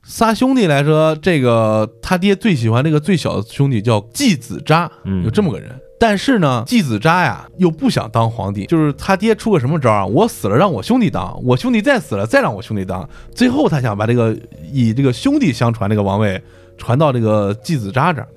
[0.01, 5.23] 仨兄弟来说，这个他爹最喜欢这个最小的兄弟叫季子扎，嗯。
[5.25, 5.77] 有这么个人。
[6.05, 10.05] 但是呢，季子扎呀又不想当皇帝，就是他爹出个什么招啊？
[10.05, 14.37] 我死了让我兄弟当，我兄弟再死了再让我兄弟当，最后他想把这个
[14.69, 16.43] 以这个兄弟相传这个王位
[16.77, 18.27] 传到这个季子扎这儿。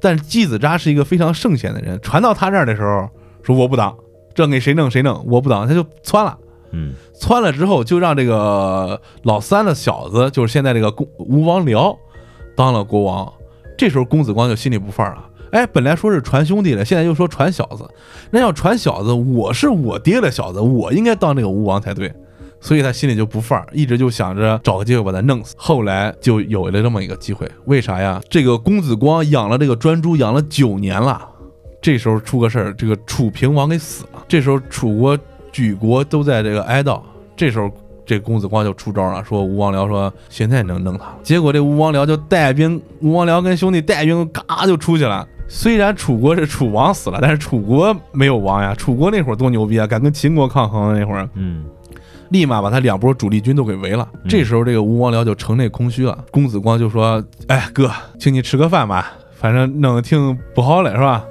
[0.00, 3.08] 但是季子扎是一个非常圣贤的人，传到他这儿的时候
[3.44, 3.96] 说我不当，
[4.34, 6.36] 这给谁弄谁弄，我不当，他就窜了。
[6.72, 11.96] 嗯窜了之后，就让这个老三的小子，就是现在这个公吴王僚，
[12.56, 13.32] 当了国王。
[13.78, 15.24] 这时候公子光就心里不忿了。
[15.54, 17.88] 哎，本来说是传兄弟的，现在又说传小子。
[18.32, 22.12] 那要传小子，我是我爹的小子，我应该当这个吴王才对。
[22.60, 25.54] 所以他心里就不忿儿，一直就想着找个机会把他弄死。
[25.56, 28.20] 后来就有了这么一个机会，为啥呀？
[28.28, 31.24] 这个公子光养了这个专诸，养了九年了。
[31.80, 34.24] 这时候出个事儿，这个楚平王给死了。
[34.26, 35.16] 这时候楚国
[35.52, 37.00] 举国都在这个哀悼。
[37.36, 37.70] 这时候
[38.04, 41.16] 这公子光就出招了，说吴王僚说现在能弄他了。
[41.22, 45.24] 结果这吴王僚就带兵，吴王僚跟兄弟带兵，嘎就出去了。
[45.46, 48.74] 虽然楚国是楚王死了，但是楚国没有亡呀。
[48.74, 51.64] 楚国那会儿多牛逼啊，敢跟秦国抗衡那会儿，嗯
[52.30, 54.08] 立马把他两波主力军都给围了。
[54.14, 56.24] 嗯这时候这个吴王僚就城内空虚了。
[56.30, 61.24] 公子光就说：“哎哥，请你吃个饭吧，反正弄得挺不好嘞，是吧？”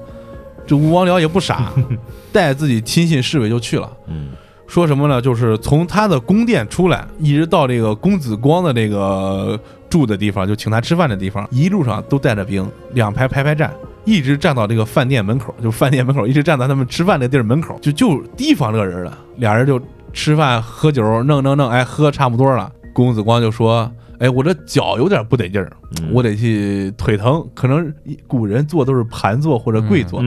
[0.66, 1.74] 这吴王僚也不傻，
[2.32, 3.92] 带自己亲信侍卫就去了。
[4.08, 4.30] 嗯
[4.66, 5.22] 说什么呢？
[5.22, 13.72] 就是从他的宫殿出来，一直到这个公子光的这个住的地方，就请他吃饭的地方，一路上都带着兵，两排排排站，
[14.06, 19.18] 一直站到这个饭店门口，就饭店门口一直站到他们吃饭那地儿门口，就就提防这个人了。
[19.38, 22.72] 俩人就吃饭喝酒，弄弄弄，哎，喝差不多了。
[22.94, 27.94] 公子光就说：“哎，我这脚有点不得劲儿，嗯我得去腿疼，可能
[28.28, 30.20] 古人坐都是盘坐或者跪坐，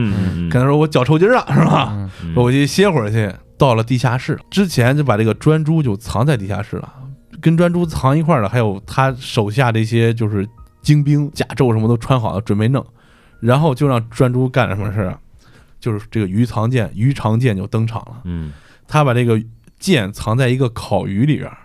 [0.51, 3.31] 可能说我脚抽筋儿了，是吧？”说我去歇会儿去。
[3.59, 6.93] 到了地下室之前，就把这个专诸就藏在地下室了。
[7.41, 10.47] 跟专诸藏一块儿的，还有他手下这些就是
[10.83, 12.85] 精兵，甲胄什么都穿好了，准备弄。
[13.39, 15.19] 然后就让专诸干什么事儿啊？
[15.79, 18.21] 就是这个鱼藏剑，鱼长剑就登场了。
[18.23, 18.51] 嗯。
[18.87, 19.37] 他把这个
[19.77, 21.57] 剑藏在一个烤鱼里边儿，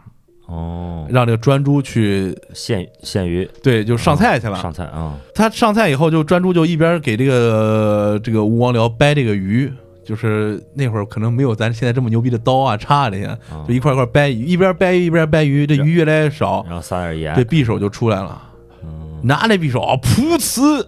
[0.49, 3.49] 哦，让这个专诸去献献鱼。
[3.63, 4.61] 对，就上菜去了。
[4.61, 9.73] 上菜啊，他上菜以后，就专诸就一边给这个这个吴王僚掰这个鱼，
[10.05, 13.65] 就是那会儿可能没有咱现在这么牛逼的刀啊、叉啊这些，啊。
[13.69, 18.43] 就一块一块掰鱼，一边掰鱼一边掰鱼，这鱼越来越少，然后撒点盐，这匕首就出来了，
[18.83, 20.85] 嗯，拿那匕首啊，噗呲，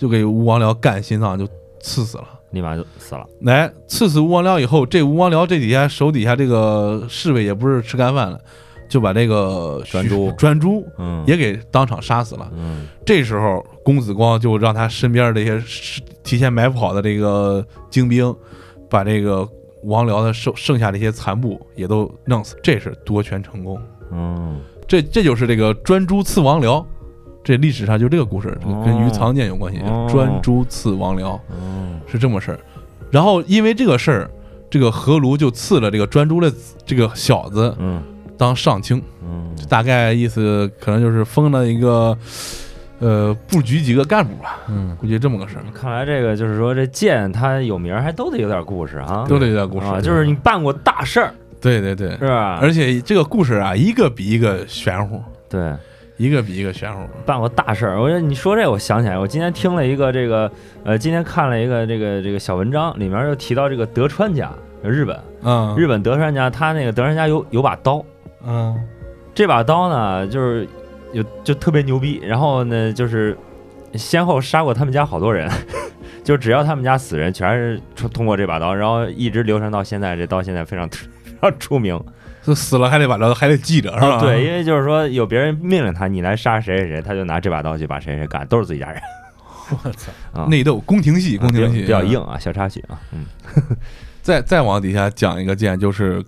[0.00, 1.46] 就给吴王僚干心脏，就
[1.78, 2.24] 刺死了。
[2.52, 3.26] 立马就死了。
[3.42, 8.40] 来刺死吴王僚以后，这吴王僚这底下手底下这个侍卫也不是吃干饭的，
[8.88, 12.50] 就把这个专诸专诸嗯，也给当场杀死了。
[12.56, 18.34] 嗯这时候，公子光就让他身边这些是提前埋伏好的这个精兵，
[18.88, 19.46] 把这个
[19.84, 23.78] 王僚的剩剩下这些残部也都弄死，这是夺权成功。
[24.10, 26.84] 嗯这这就是这个专诸刺王僚，
[27.42, 29.80] 这历史上就这个故事，跟哦于藏剑有关系。
[29.82, 32.60] 哦专诸刺王僚嗯是这么事儿。
[33.10, 34.30] 然后因为这个事儿，
[34.68, 36.52] 这个何卢就赐了这个专诸的
[36.84, 38.02] 这个小子嗯
[38.36, 42.16] 当上卿，嗯大概意思可能就是封了一个
[42.98, 45.64] 呃布局几个干部吧，嗯，估计这么个事儿。
[45.74, 52.58] 看来这个就是说，这剑它有名，还都得有点故事啊，都得有点故事，啊，就是你办过大事儿对对对是，吧？
[52.62, 55.74] 而且这个故事啊，一个比一个玄乎，对，
[56.20, 57.00] 一个比一个玄乎。
[57.24, 57.98] 办过大事儿。
[57.98, 60.52] 我觉得你说这，我想起来，我今天听了一个这个，
[60.84, 64.52] 呃，今天看了一个这个这个小文章，里面就提到这个德川家，
[64.82, 68.04] 日本嗯日本德川家，他那个德川家有有把刀，
[68.46, 68.78] 嗯
[69.34, 70.68] 这把刀呢，就是
[71.14, 73.34] 有就特别牛逼，然后呢，就是
[73.94, 75.50] 先后杀过他们家好多人，
[76.22, 80.86] 就只要他们家死人，全是通通过这把刀，然后一直流传到现在，这刀现在非常
[81.40, 81.98] 非常出名。
[82.42, 84.16] 就死了还得把刀还得记着是吧？
[84.16, 89.00] 啊，对，因为就是说有别人命令他，你来杀谁谁谁，他就拿这把刀去把谁谁干，都是自己家人。
[89.84, 92.20] 我操， 啊，内斗宫廷戏，宫廷戏比较硬。
[92.20, 93.26] 啊，小插曲啊，嗯
[94.22, 96.22] 再再往底下讲一个剑，就是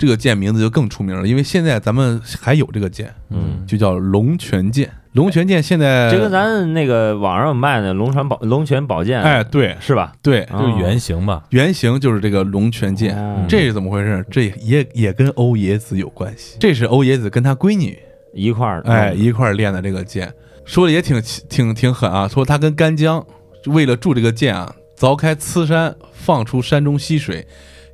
[0.00, 4.90] 这个剑名字就更出名了，因为现在咱们还有这个剑，嗯，就叫龙泉剑。
[5.12, 10.14] 龙泉剑现在就跟咱那个网上卖的龙泉宝龙泉宝剑，哎，对是吧？
[10.22, 13.14] 对，啊就是原型吧，原型就是这个龙泉剑。
[13.14, 14.24] 哦这是怎么回事？
[14.30, 16.56] 这也也跟欧冶子有关系。
[16.58, 17.98] 这是欧冶子跟他闺女
[18.32, 20.32] 一块儿，哎，嗯一块儿练的这个剑，
[20.64, 22.26] 说的也挺挺挺狠啊。
[22.26, 23.22] 说他跟干将
[23.66, 27.44] 为了铸这个剑啊，凿开呲山，放出山中溪水，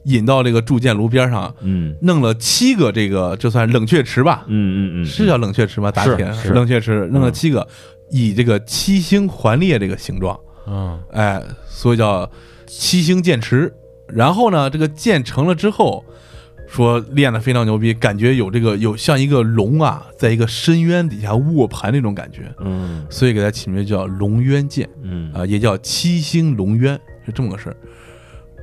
[0.06, 1.94] 引到这个铸剑炉边上，嗯。
[2.02, 4.44] 弄了七个这个，就算冷却池吧？
[4.46, 5.90] 嗯嗯嗯，是叫冷却池吗？
[5.90, 6.32] 打是铁？
[6.32, 7.66] 是冷却池，弄了嗯七个，
[8.10, 10.98] 以这个七星环列这个形状，嗯。
[11.12, 12.30] 哎，所以叫
[12.66, 13.72] 七星剑池。
[14.08, 16.04] 然后呢，这个剑成了之后，
[16.68, 23.04] 说练得非常牛逼，感觉有这个有像一个龙啊，在一个深渊底下卧盘那种感觉，嗯。
[23.10, 25.32] 所以给它起名叫龙渊剑嗯。
[25.32, 27.76] 啊、也叫七星龙渊，是这么个事儿。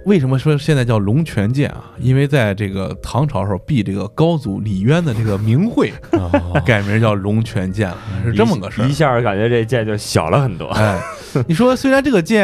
[0.05, 1.91] 为什么说现在叫龙泉剑啊？
[1.99, 8.91] 因为在这个唐朝时候，避这个高祖李渊的这个名讳，哦 改名叫龙泉剑了，是这么个事儿一。
[8.91, 10.67] 下感觉这剑就小了很多。
[10.67, 11.01] 哎，
[11.47, 12.43] 你说虽然这个剑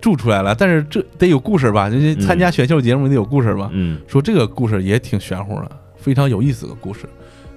[0.00, 1.90] 铸出来了，但是这得有故事吧？
[1.90, 3.68] 这这参加选秀节目得有故事吧？
[3.72, 7.08] 嗯说这个故事也挺玄乎的，非常有意思的故事。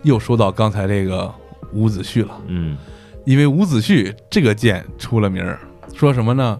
[0.03, 1.31] 又说到刚才这个
[1.73, 2.75] 伍子胥了，嗯
[3.23, 5.59] 因为伍子胥这个剑出了名儿，
[5.93, 6.59] 说什么呢？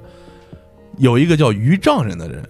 [1.02, 2.42] 有一个叫于丈人的人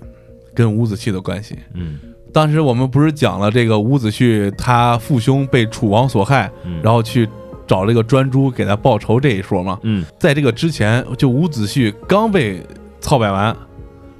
[0.53, 1.57] 跟伍子胥的关系。
[1.73, 1.99] 嗯
[2.33, 7.27] 当时我们不是讲了这个伍子胥他父兄被楚王所害，嗯，然后去
[7.67, 9.77] 找这个专诸给他报仇这一说吗？
[9.83, 12.65] 嗯在这个之前，就伍子胥刚被
[13.01, 13.53] 操摆完，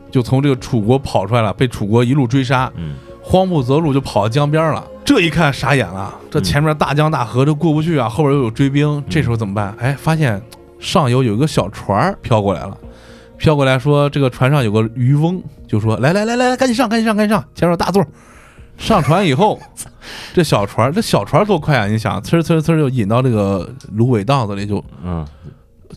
[0.10, 4.86] 就从这个楚国跑出来了，被楚国一路追杀，嗯慌不择路就跑到江边了。
[5.06, 9.74] 这一看傻眼了，这嗯前面大江大河这过不去啊，后边又有追兵，这时候怎么办？
[9.80, 10.42] 哎，发现
[10.80, 12.78] 上游有一个小船飘过来了，
[13.42, 18.06] 飘过来说这个船上有个渔翁，就说来来来来来，赶紧上，赶紧上，赶紧上，前面有大座。
[18.78, 19.60] 上船以后，
[20.32, 21.88] 这小船这小船多快啊！
[21.88, 25.26] 你想，呲儿呲儿呲儿就引到这个芦苇荡子里，就嗯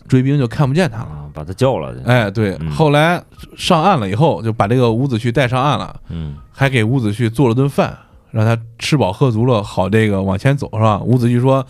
[0.07, 1.05] 追兵就看不见他了。
[1.05, 1.93] 啊，把他救了。
[2.03, 3.23] 哎，对，嗯后来
[3.55, 7.95] 上岸了以后，就把这个伍子胥带上岸了，嗯还给伍子胥做了顿饭，
[8.31, 10.99] 让他吃饱喝足了，好这个往前走，是吧？
[10.99, 11.63] 伍子胥说：“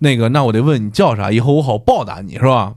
[0.00, 2.74] 那个，那我得问你叫啥，以后我好报答你，是吧？”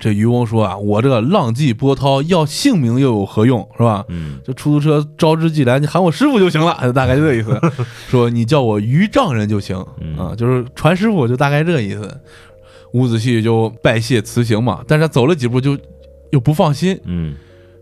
[0.00, 4.04] 这渔翁说：“啊，我这个浪迹波涛，要性命又有何用，是吧？
[4.08, 7.60] 嗯这出租车招之即来，你喊我师傅就行了，大概就这意思。
[8.08, 12.20] 说你叫我渔丈人就行嗯啊，就是船师傅，就大概这意思。”
[12.94, 15.78] 伍子胥就拜谢辞行嘛，但是他走了几步就
[16.30, 17.34] 又不放心，嗯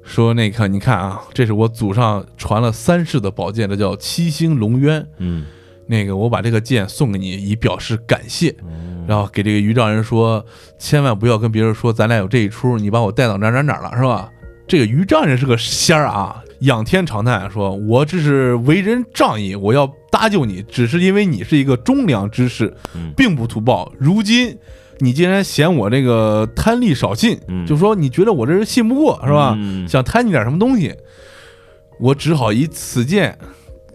[0.03, 5.07] 说那个你看啊，这是我祖上传了三世的宝剑，这叫七星龙渊。
[5.19, 5.45] 嗯
[5.91, 8.55] 那个我把这个剑送给你，以表示感谢。
[8.63, 10.45] 嗯然后给这个余丈人说，
[10.79, 14.31] 千万不要跟别人说咱俩有这一出，你把我带到哪哪哪了，是吧？
[14.69, 23.93] 这个余丈人是个仙儿啊，仰天长叹说：“我这是为人仗义，我要搭救你，只是因为你是一个忠良之士，嗯并不图报。
[23.99, 24.57] 如今
[25.01, 29.57] 你竟然嫌我这个贪利少信，嗯就说你觉得我这人信不过，是吧？
[29.59, 30.95] 嗯想贪你点什么东西，
[31.99, 33.37] 我只好以此剑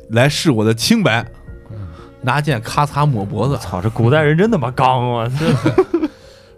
[0.09, 1.25] 来试我的清白。
[2.25, 5.31] 拿剑咔嚓抹脖子，操，这古代人真他妈刚啊！
[5.39, 6.09] 这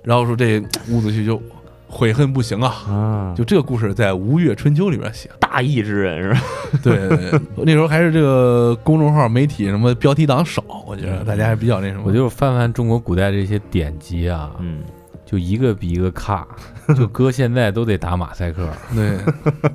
[0.01, 1.39] 然后说这伍子胥就
[1.87, 2.73] 悔恨不行啊。
[2.89, 6.41] 啊，就这个故事在《吴越春秋》里边写，大义之人是吧？
[6.81, 12.03] 对对对，那时候还是这个公众号媒体什么标题党少，我觉得大家还比较那什么。
[12.05, 14.79] 我就翻翻中国古代这些典籍啊，嗯
[15.25, 16.47] 就一个比一个卡，
[16.95, 18.69] 就搁现在都得打马赛克。
[18.95, 19.17] 对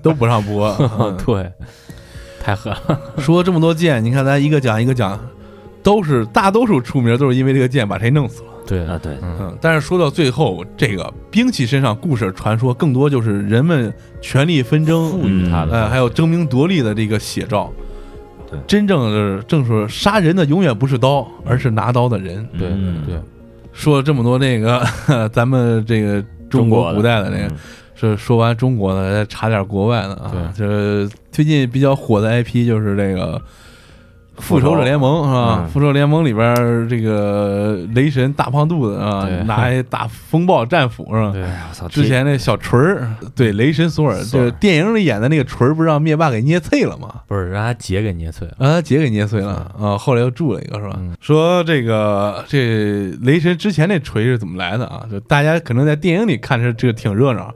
[0.01, 0.75] 都不让播。
[0.99, 1.53] 嗯 对，
[2.43, 2.99] 太狠了。
[3.19, 5.21] 说这么多剑，你看咱一个讲一个讲，
[5.83, 8.49] 都是大多数出名都是因为这个剑把谁弄死了。
[8.65, 17.71] 对啊对，嗯嗯，但是说到最后，这个兵器身上故事传说更多就是人们权力纷争，赋予它的呃，还有争名夺利的这个写照。
[18.49, 22.47] 对真正的正是杀人的永远不是刀，而是拿刀的人。
[22.57, 23.21] 对对对，
[23.73, 24.81] 说了这么多那个
[25.33, 27.57] 咱们这个中国古代的那个，嗯
[27.95, 30.53] 是说完中国的，再查点国外的啊。
[30.57, 33.43] 就是最近比较火的 IP 就是这个。
[34.39, 35.61] 复仇者联盟是吧？
[35.63, 41.31] 嗯复仇者联盟里边儿这个雷神大胖肚子啊，拿一大风暴战斧是吧？
[41.33, 47.09] 对我操，之前那小锤儿，对雷神索尔，就是电影里演的那个锤儿，不是让灭霸给捏碎了吗？
[47.29, 48.55] 不是让他姐给捏碎了。
[48.59, 49.97] 让他姐给捏碎了啊！
[49.99, 50.97] 后来又铸了一个是吧？
[50.99, 55.07] 嗯说这个这雷神之前那锤是怎么来的啊？
[55.11, 57.55] 就大家可能在电影里看着这个挺热闹，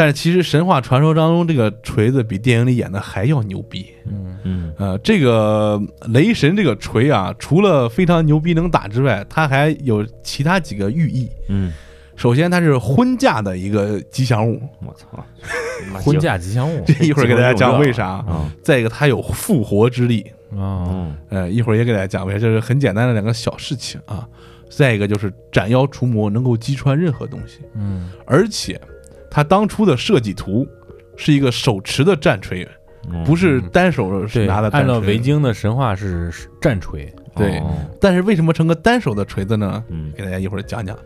[0.00, 3.86] 但是其实神话传说当中，这个锤子比电影里演的还要牛逼。
[4.06, 4.38] 嗯。
[4.44, 11.28] 嗯呃，这个雷神这个锤啊，除了非常牛逼能打之外，它还有其他几个寓意。
[11.50, 11.70] 嗯，
[12.16, 15.22] 首先，它是婚嫁的一个吉祥物，我操，
[16.00, 16.82] 婚嫁吉祥物。
[16.88, 18.06] 这一会儿给大家讲为啥。
[18.06, 24.26] 啊，再一个，它有复活之力，啊，嗯呃，一会儿也给大家讲为啥，这是很简单的两个小事情啊。
[24.70, 28.08] 再一个就是斩妖除魔，能够击穿任何东西，嗯。
[28.24, 28.80] 而且
[29.30, 30.66] 它当初的设计图
[31.16, 32.66] 是一个手持的战锤，
[33.10, 34.92] 嗯不是单手是，拿的战锤。
[34.94, 37.10] 按照维京的神话是是战锤。
[37.36, 39.82] 对哦但是为什么成个单手的锤子呢？
[39.88, 40.98] 嗯给大家一会儿讲讲。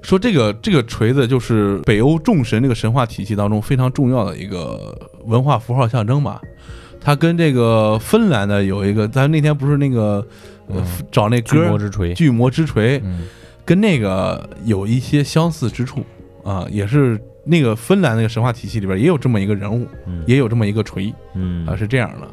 [0.00, 6.40] 说这个这个锤子就是北欧众神这个神话体系当中非常重要的一个文化符号象征吧。
[6.98, 10.26] 它跟这个芬兰的有一个，咱那天不是那个
[11.10, 12.14] 找那巨魔歌之锤。
[12.14, 13.26] 巨魔之锤，嗯
[13.64, 16.02] 跟那个有一些相似之处
[16.42, 17.20] 啊，也是
[17.50, 22.28] 那个芬兰那个神话体系里边也有这么一个人物，嗯也有这么一个锤嗯啊，是这样的。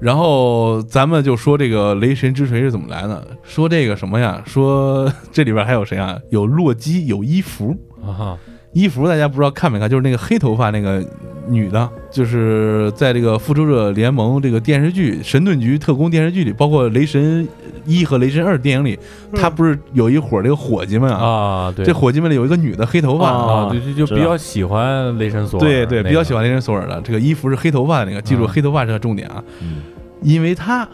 [0.00, 3.26] 然后咱们就说这个雷神之锤是怎么来的？
[3.42, 4.42] 说这个什么呀？
[4.46, 6.18] 说这里边还有谁啊？
[6.30, 7.76] 有洛基，有伊芙。
[8.04, 8.38] 啊，
[8.72, 9.88] 伊芙大家不知道看没看？
[9.88, 11.02] 就是那个黑头发那个
[11.48, 17.46] 女的，就是在这个复仇者联盟这个电视剧《神盾局特工》电视剧里，包括雷神
[17.84, 18.98] 一和雷神二电影里，
[19.34, 21.18] 他不是有一伙这个伙计们啊？
[21.18, 23.30] 啊，对，这伙计们里有一个女的，黑头发。
[23.30, 27.00] 啊，对，就就比较喜欢雷神索尔，对对，比较喜欢雷神索尔的。
[27.02, 28.48] 这个衣服是黑头发的那个，记住嗯。
[28.48, 29.82] 黑头发是个重点啊，嗯，
[30.22, 30.88] 因为他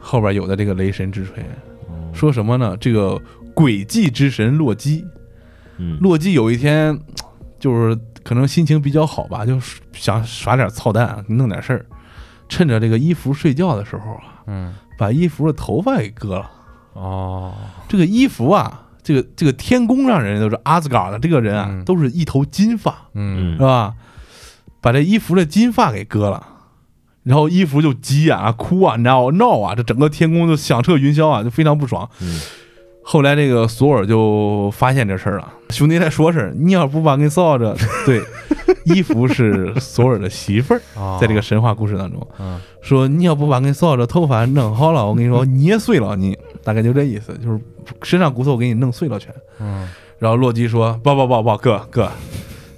[0.00, 1.42] 后边有的这个雷神之锤，
[1.86, 1.94] 哦。
[2.12, 2.76] 说什么呢？
[2.80, 3.20] 这个
[3.54, 5.04] 诡计之神洛基，
[5.78, 6.98] 嗯，洛基有一天
[7.58, 7.96] 就是
[8.28, 9.58] 可能心情比较好吧，就
[9.94, 11.86] 想耍点操蛋，弄点事儿，
[12.46, 16.50] 趁着这个伊芙睡觉的时候啊，嗯，把伊芙的头发给割了。
[16.92, 17.54] 哦，
[17.88, 23.94] 这个伊芙啊，这个这个天宫上人都是阿兹嘎的这个人啊，嗯都是一头金发，嗯是吧？
[24.82, 26.46] 把这伊芙的金发给割了。
[27.22, 32.06] 然后伊芙就急眼啊，哭啊，闹闹啊，这整个天宫就响彻云霄啊，就非常不爽。
[32.20, 32.38] 嗯
[33.10, 38.20] 后来这个索尔就发现这事儿了，兄弟在说事儿，你要不把给扫着，对，
[38.84, 41.16] 伊芙是索尔的媳妇儿， 哦。
[41.18, 42.60] 在这个神话故事当中，嗯。
[42.82, 47.58] 说你要不把给扫着，头发弄好了，我跟你说捏碎了你，大概就这意思，就是
[48.02, 49.34] 身上骨头给你弄碎了全。
[49.58, 49.88] 嗯。
[50.18, 52.10] 然后洛基说：“不不不不，哥哥，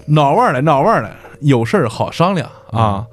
[0.06, 3.04] 闹腕儿来闹腕儿来，有事儿好商量啊，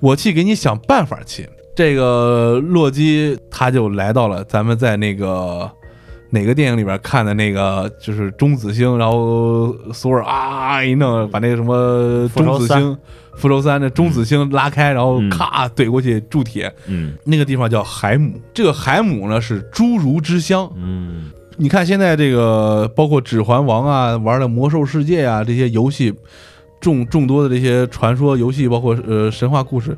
[0.00, 1.46] 我去给你想办法去。”
[1.76, 5.70] 这个洛基他就来到了咱们在那个
[6.34, 12.98] 哪个电影里边看的那个，就是中子星，然后索尔啊一弄，把那个什么中子星、
[13.36, 13.80] 复仇三。
[13.80, 15.30] 的中子星拉开，然后嗯。
[15.30, 17.14] 咔怼过去铸铁，嗯。
[17.24, 18.32] 那个地方叫海姆。
[18.52, 21.30] 这个海姆呢是侏儒之乡，嗯。
[21.56, 26.12] 你看现在这个包括《指环王》啊，玩的《魔兽世界》啊这些游戏，
[26.80, 29.96] 众众多的这些传说游戏，包括呃神话故事，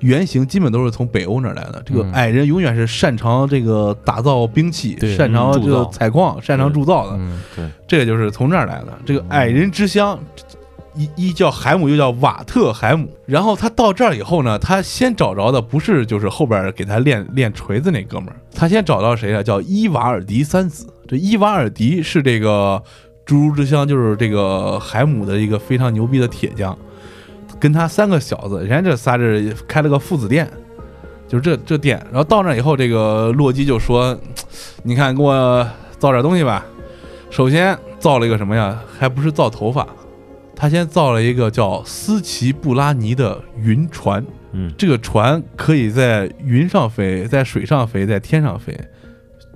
[0.00, 1.82] 原型基本都是从北欧那儿来的。
[1.86, 7.16] 这个嗯矮人永远是擅长这个打造兵器，对擅长这个采矿，擅长铸造的。
[7.16, 8.98] 嗯这个就是从这儿来的。
[9.04, 10.18] 这个矮人之乡，
[10.94, 13.08] 一一叫海姆，又叫瓦特海姆。
[13.26, 19.42] 然后他到这儿以后呢，他先找着的不是就是后边给他练练锤子那哥们儿，他先找到谁啊？
[19.42, 20.86] 叫伊瓦尔迪三子。
[21.08, 22.80] 这伊瓦尔迪是这个
[23.26, 26.76] 侏儒之乡，就是这个海姆的一个非常牛逼的铁匠，
[27.60, 30.50] 跟他三个小子，人家这仨人开了个父子店。
[31.28, 34.18] 就是这这店，然后到那以后，这个洛基就说
[34.82, 35.64] ：“你看，给我
[35.96, 36.66] 造点东西吧。”
[37.30, 38.82] 首先造了一个什么呀？
[38.98, 39.86] 还不是造头发，
[40.56, 44.26] 他先造了一个叫斯奇布拉尼的云船。
[44.50, 48.76] 嗯这个船可以在云上飞，在水上飞，在天上飞，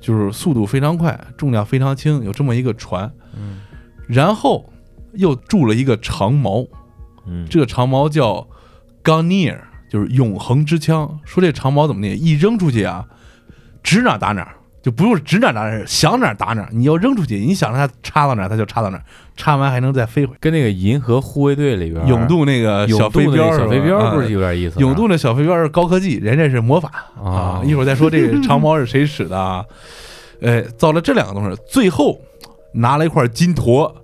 [0.00, 3.11] 就是速度非常快，重量非常轻，有这么一个船。
[3.36, 3.59] 嗯
[4.07, 4.72] 然后
[5.14, 6.64] 又铸了一个长矛，
[7.26, 8.46] 嗯，这个长矛叫
[9.02, 9.58] Gunir，
[9.90, 11.18] 就是永恒之枪。
[11.24, 12.20] 说这长矛怎么念？
[12.22, 13.04] 一扔出去啊，
[13.82, 16.68] 指哪儿打哪儿，就不用指哪儿打哪儿，想哪儿打哪儿。
[16.72, 19.04] 你要扔出去，你想让它插到哪儿，它就插到哪儿，
[19.36, 20.34] 插完还能再飞回。
[20.40, 24.80] 跟那个银河护卫队里边永渡那个小飞镖小飞镖不是啊有点意思吗？
[24.80, 26.90] 永渡那小飞镖是高科技，人家是魔法
[27.22, 29.64] 啊一会儿再说这个长矛是谁使的啊？
[30.42, 32.20] 哎，造了这两个东西，最后
[32.72, 33.94] 拿了一块金箔，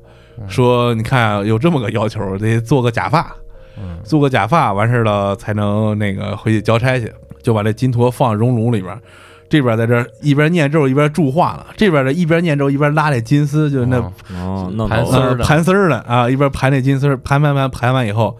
[0.48, 3.34] 说你看啊有这么个要求，得做个假发，
[3.76, 3.98] 嗯。
[4.04, 7.12] 做个假发完事儿了才能那个回去交差去，
[7.42, 9.00] 就把这金箔放熔炉里边。
[9.48, 15.44] 这边在这儿一边念咒一边铸化了，这边的一边念咒一边拉那金丝，就那哦哦，弄头呃盘丝儿的。
[15.44, 18.38] 盘丝儿的啊，一边盘那金丝儿，盘盘盘盘完以后，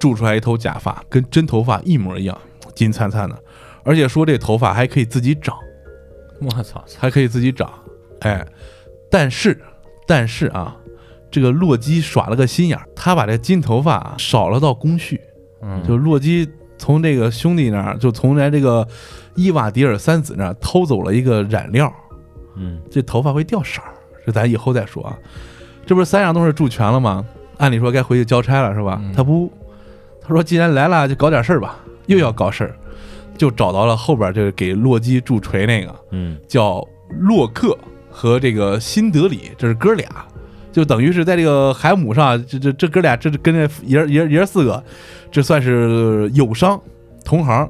[0.00, 2.38] 铸出来一头假发，跟真头发一模一样，
[2.74, 3.36] 金灿灿的，
[3.84, 5.54] 而且说这头发还可以自己长，
[6.40, 7.70] 我操，还可以自己长，
[8.20, 8.42] 哎，
[9.10, 9.60] 但是
[10.06, 10.74] 但是啊，
[11.30, 15.20] 这个洛基耍了个心眼儿，他把这金头发啊少了道工序，
[15.62, 15.82] 嗯。
[15.86, 16.48] 就洛基
[16.78, 18.86] 从这个兄弟那儿，就从咱这个
[19.34, 21.92] 伊瓦迪尔三子那儿偷走了一个染料，
[22.56, 22.80] 嗯。
[22.90, 23.92] 这头发会掉色儿，
[24.24, 25.18] 这咱以后再说啊。
[25.84, 27.24] 这不是三样东西助全了吗？
[27.58, 29.00] 按理说该回去交差了是吧？
[29.02, 29.12] 嗯。
[29.12, 29.50] 他不，
[30.20, 32.76] 他说既然来了就搞点事儿吧，又要搞事儿，
[33.38, 36.38] 就找到了后边这个给洛基助锤那个嗯。
[36.46, 36.86] 叫
[37.20, 37.76] 洛克
[38.10, 40.08] 和这个辛德里，这是哥俩，
[40.76, 44.84] 就等于是在这个海姆上，这这这哥俩这是跟这爷爷爷四个，
[45.30, 46.78] 这算是友商
[47.24, 47.66] 同行。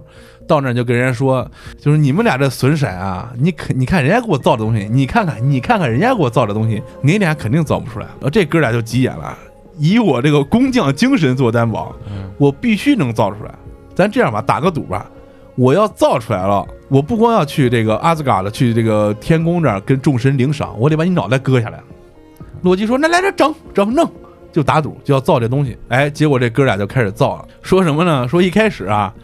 [0.48, 1.48] 到那就跟人家说，
[1.78, 8.06] 就是你们俩这损色啊，你看你看人家给我造的东西，你看看你看看人家给我造的东西，你俩肯定造不出来。
[8.06, 9.38] 然后这哥俩就急眼了，
[9.78, 11.94] 以我这个工匠精神做担保，
[12.38, 13.54] 我必须能造出来。
[13.94, 15.08] 咱这样吧，打个赌吧，
[15.54, 21.80] 我要造出来了，我不光要去这个阿兹嘎的，去这个天宫这儿跟众神领赏，我得把你脑袋割下来。
[22.66, 24.10] 洛基说：“那来这整整弄，
[24.50, 28.26] 就打赌就要造这东西。”哎，结果这哥俩就开始造了，说什么呢？
[28.26, 29.14] 说一开始啊，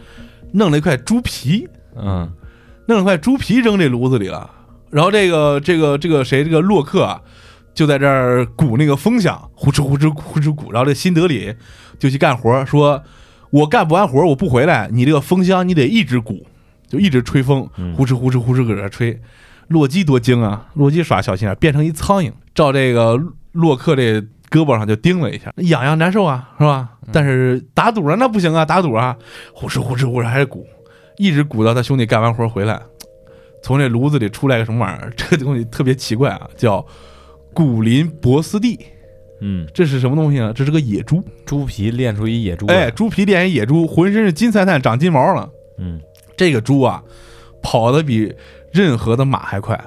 [0.53, 1.67] 弄了一块猪皮，
[2.01, 2.31] 嗯
[2.85, 4.49] 弄了块猪皮扔这炉子里了，
[4.89, 7.21] 然后这个这个这个谁这个洛克啊，
[7.73, 11.53] 就在这儿鼓那个风响，呼哧呼哧呼哧鼓，然后这辛德里
[11.99, 13.03] 就去干活，说
[13.49, 16.45] 我干不完活我不回来，你这个风箱你得一直鼓，
[16.87, 19.19] 就一直吹风，嗯呼哧呼哧呼哧搁这吹。
[19.73, 20.69] 洛基多精啊！
[20.75, 23.19] 洛基耍小心眼儿，变成一苍蝇，照这个
[23.53, 24.21] 洛克这
[24.51, 26.91] 胳膊上就叮了一下，痒痒难受啊，是吧？
[27.11, 29.17] 但是打赌啊，那不行啊，打赌啊，
[29.51, 30.63] 呼哧呼哧呼哧还是鼓，
[31.17, 32.79] 一直鼓到他兄弟干完活回来，
[33.63, 35.11] 从这炉子里出来个什么玩意儿？
[35.17, 36.85] 这个东西特别奇怪啊，叫
[37.51, 38.79] 古林博斯蒂，
[39.41, 40.53] 嗯这是什么东西呢？
[40.53, 45.49] 这是个野猪，猪皮炼出一野猪，哎，，猪皮炼一野猪，浑身是金灿灿，长金毛了。
[45.79, 45.99] 嗯
[46.37, 47.03] 这个猪啊，
[47.61, 48.33] 跑得比
[48.73, 49.79] 任何的马还快，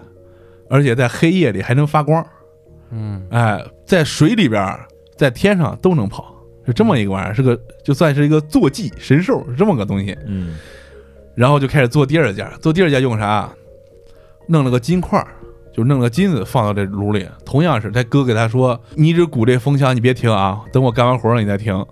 [0.70, 2.24] 而且在黑夜里还能发光。
[2.91, 4.78] 嗯，哎，在水里边，
[5.16, 6.34] 在天上都能跑，
[6.64, 10.16] 是这么一个玩意儿，是个就算是一个坐骑神兽，是这么个东西。
[10.26, 10.57] 嗯
[11.34, 13.51] 然后就开始做第二件，做第二件用啥？
[14.49, 15.26] 弄了个金块儿，
[15.70, 17.28] 就弄了个金子放到这炉里。
[17.45, 21.84] 同样是他哥给他说：“你只鼓这风箱，你别停啊，等我干完活了你再停。”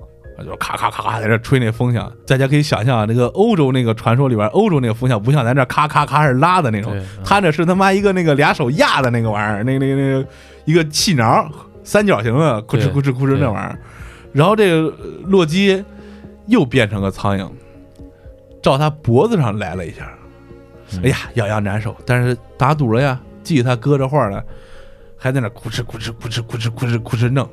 [0.43, 2.11] 就咔咔咔咔在这吹那风箱。
[2.26, 6.93] 大家可以想象，那个欧洲那个传说里边，欧洲那个风箱不像咱这咔咔咔是拉的那种，
[7.24, 10.28] 他那是他妈一个那个俩手压的那个玩意儿，那个那个那个
[10.64, 11.51] 一个气囊，
[11.85, 13.78] 三角形的，咕哧咕哧咕哧那玩意儿。
[14.32, 15.85] 然后这个呃洛基
[16.47, 17.49] 又变成个苍蝇，
[18.61, 20.11] 照他脖子上来了一下，
[20.93, 21.95] 嗯哎呀，痒痒难受。
[22.05, 24.43] 但是打赌了呀，记他哥这话了，
[25.16, 27.49] 还在那咕哧咕哧咕哧咕哧咕哧咕哧弄，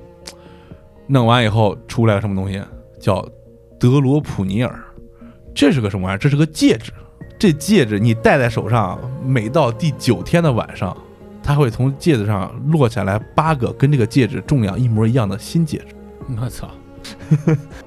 [1.11, 2.61] 弄完以后出来个什么东西，
[2.99, 3.27] 叫
[3.77, 4.81] 德罗普尼尔，
[5.53, 6.17] 这是个什么玩意儿？
[6.17, 6.93] 这是个戒指。
[7.37, 10.95] 这戒指你戴在手上，每到第九天的晚上，
[11.43, 15.95] 它会从戒指上落下来八个跟这个戒指重量一模一样的新戒指。
[16.39, 16.69] 我操，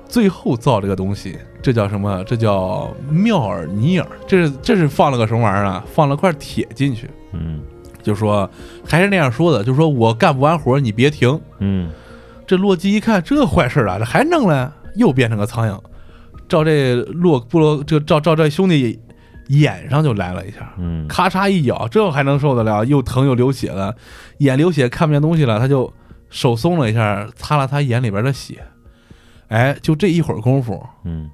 [0.07, 2.23] 最后造这个东西，这叫什么？
[2.25, 4.07] 这叫妙尔尼尔。
[4.27, 5.85] 这是这是放了个什么玩意儿啊？
[5.95, 7.63] 放了块铁进去，嗯
[8.03, 8.51] 就说
[8.85, 11.41] 还是那样说的，就说我干不完活你别停。
[11.61, 11.91] 嗯
[12.47, 15.81] 这洛基一看这坏事啊，这还弄了，又变成个苍蝇，
[16.49, 18.99] 照这洛布洛这照照这兄弟
[19.49, 22.85] 眼上就来了一下，嗯咔嚓一咬，这还能受得了？
[22.85, 23.95] 又疼又流血了，
[24.39, 25.93] 眼流血看不见东西了，他就
[26.31, 28.63] 手松了一下，擦了擦眼里边的血。
[29.49, 31.31] 哎，就这一会儿功夫，嗯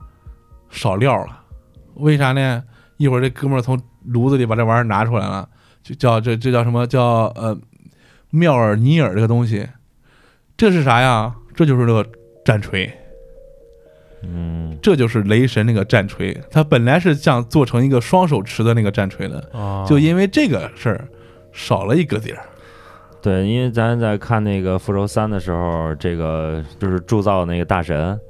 [0.69, 1.41] 少料了，
[1.95, 2.63] 为啥呢？
[2.97, 5.49] 一会儿这哥们儿从炉子里把这玩意儿拿出来了，
[5.83, 7.03] 就叫这这叫什么叫
[7.35, 7.59] 呃
[8.31, 9.67] 妙尔尼尔这个东西，
[10.61, 11.35] 这是啥呀？
[11.55, 12.07] 这就是那个
[12.45, 12.93] 战锤，
[14.23, 16.39] 嗯这就是雷神那个战锤。
[16.51, 21.09] 它本来是想做成一个双手持的那个战锤的，啊，就因为这个事儿
[21.51, 22.45] 少了一个点儿。
[23.23, 28.21] 对，因为咱在看那个复仇三的时候，这个就是铸造那个大神，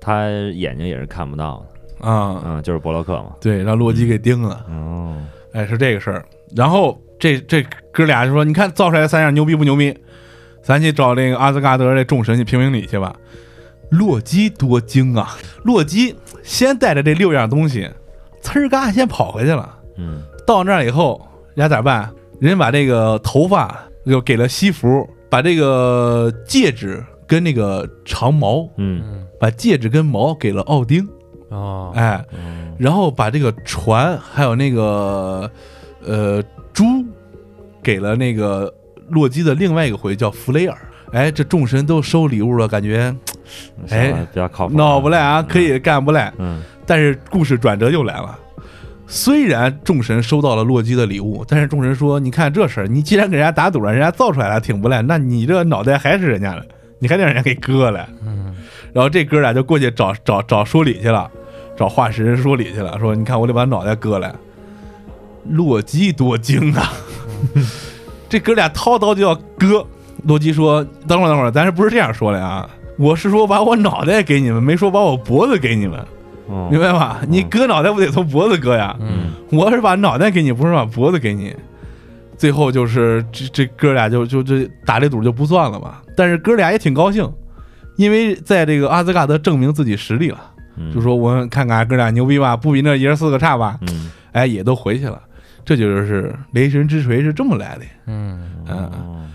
[0.00, 1.66] 他眼睛也是看不到
[1.98, 5.16] 的，啊、嗯，就是伯洛克嘛，对，让洛基给盯了，哦，
[5.52, 6.24] 哎，是这个事儿。
[6.54, 7.60] 然后这这
[7.92, 9.92] 哥俩就说：“你看造出来三样牛逼不牛逼？
[10.62, 13.14] 咱去找那个阿兹嘎德这众神去评评理去吧。”
[13.90, 15.36] 洛基多精啊！
[15.64, 17.90] 洛基先带着这六样东西，
[18.42, 19.78] 呲儿嘎先跑回去了。
[19.98, 21.20] 嗯到那儿以后，
[21.54, 22.10] 人家咋办？
[22.40, 31.06] 人家把这个头发又给了西服，把这个戒指跟那个长矛，嗯嗯把戒指跟矛给了奥丁，
[31.50, 35.50] 哦，哎，嗯然后把这个船还有那个
[36.02, 36.42] 呃
[36.72, 36.84] 猪
[37.82, 38.72] 给了那个
[39.12, 40.76] 洛基的另外一个回叫弗雷尔。
[41.12, 43.14] 哎，这众神都收礼物了，感觉
[43.90, 46.32] 哎比较靠谱，闹不赖啊，可以干不赖。
[46.38, 48.38] 嗯但是故事转折又来了。
[49.06, 56.66] 虽然众神收到了洛基的礼物，但是众神说：“你看这事儿，你既然给人家打赌了，人家造出来了挺不赖，那你这脑袋还是人家的，
[56.98, 58.54] 你还得让人家给割了。”嗯
[58.92, 61.30] 然后这哥俩就过去找找找说理去了，
[61.76, 64.34] 找化石人说理去了，说：“你看我得把脑袋割了。”
[65.48, 66.92] 洛基多精啊！
[68.32, 69.86] 这哥俩掏刀就要割。
[70.24, 72.66] 洛基说：“等会儿，等会儿，咱是不是这样说的啊？
[72.96, 75.98] 我是说把我脑袋给你们，没说把我脖子给你们。”
[76.48, 77.20] 哦明白吧？
[77.28, 78.96] 你割脑袋不得从脖子割呀？
[79.00, 81.54] 嗯我是把脑袋给你，不是把脖子给你。
[82.38, 86.02] 最后就是这这哥俩就就这打这赌就不算了吧。
[86.16, 87.30] 但是哥俩也挺高兴，
[87.96, 90.40] 因为在这个阿斯加德证明自己实力了，
[90.78, 93.78] 嗯就说我们看看哥俩牛逼吧，不比那爷儿四个差吧？
[93.82, 95.20] 嗯哎，也都回去了。
[95.64, 97.84] 这就是雷神之锤是这么来的。
[98.06, 99.28] 嗯嗯哦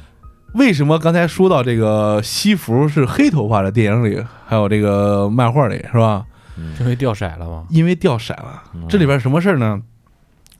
[0.54, 6.26] 为什么刚才说到这个西服是黑头发的电影里，还有这个漫画里是吧？
[6.80, 8.64] 因为掉色了吗，因为掉色了。
[8.90, 9.80] 这里边什么事儿呢？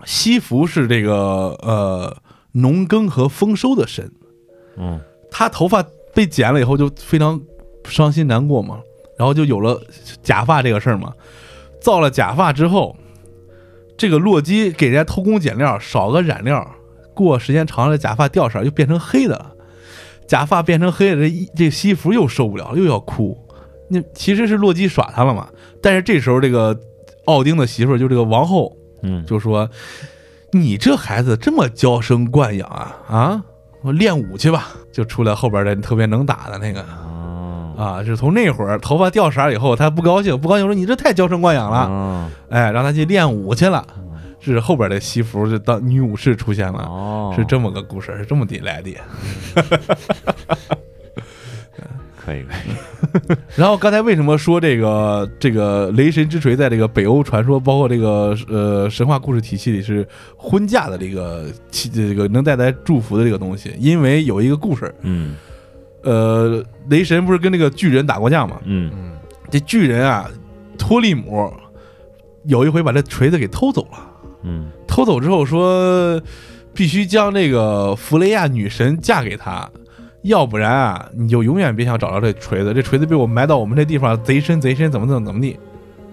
[0.06, 2.16] 西服是这个呃
[2.52, 4.12] 农耕和丰收的神，
[4.78, 5.00] 嗯
[5.32, 7.42] 他头发被剪了以后就非常
[7.86, 8.80] 伤心难过嘛，
[9.18, 9.82] 然后就有了
[10.22, 11.12] 假发这个事儿嘛。
[11.82, 12.96] 造了假发之后，
[13.98, 16.76] 这个洛基给人家偷工减料，少个染料，
[17.16, 19.54] 过时间长了，假发掉色又变成黑的了。
[20.28, 23.38] 假发变成黑的，这一这西服又受不了，又要哭。
[23.90, 25.48] 那其实是洛基耍他了嘛。
[25.82, 26.78] 但是这时候这个
[27.26, 29.70] 奥丁的媳妇儿就这个王后嗯，就说
[30.52, 33.44] ：“你这孩子这么娇生惯养啊啊！
[33.84, 37.17] 我练武去吧。”就出来后边的特别能打的那个哦
[37.78, 41.86] 啊，是从那会儿头发掉色儿以后，他不高兴，不高兴说：“你这太娇生惯养了。
[41.86, 43.86] 哦哎，让他去练武去了。
[44.40, 48.96] 是后边的西服就当女武士出现了，哦，是这么个故事，是这么的来的。
[52.26, 52.54] 可 以可
[53.34, 60.08] 以， 然后刚才为什么说这个这个雷神之锤在这个北欧传说，包括这个呃神话故事体系里是
[60.38, 63.74] 婚嫁的这个气这个能带来祝福的这个东西？
[63.78, 65.36] 因为有一个故事，嗯
[66.08, 68.58] 呃，雷神不是跟那个巨人打过架吗？
[68.64, 69.12] 嗯嗯
[69.52, 70.26] 这巨人啊，
[70.78, 71.52] 托利姆
[72.46, 73.98] 有一回把这锤子给偷走了。
[74.44, 76.22] 嗯偷走之后说，
[76.74, 79.70] 必须将这个弗雷亚女神嫁给他，
[80.22, 82.74] 要不然啊，你就永远别想找到这锤子。
[82.74, 85.60] 这锤子被我埋到我们这地方贼深贼深，怎么怎么怎么地。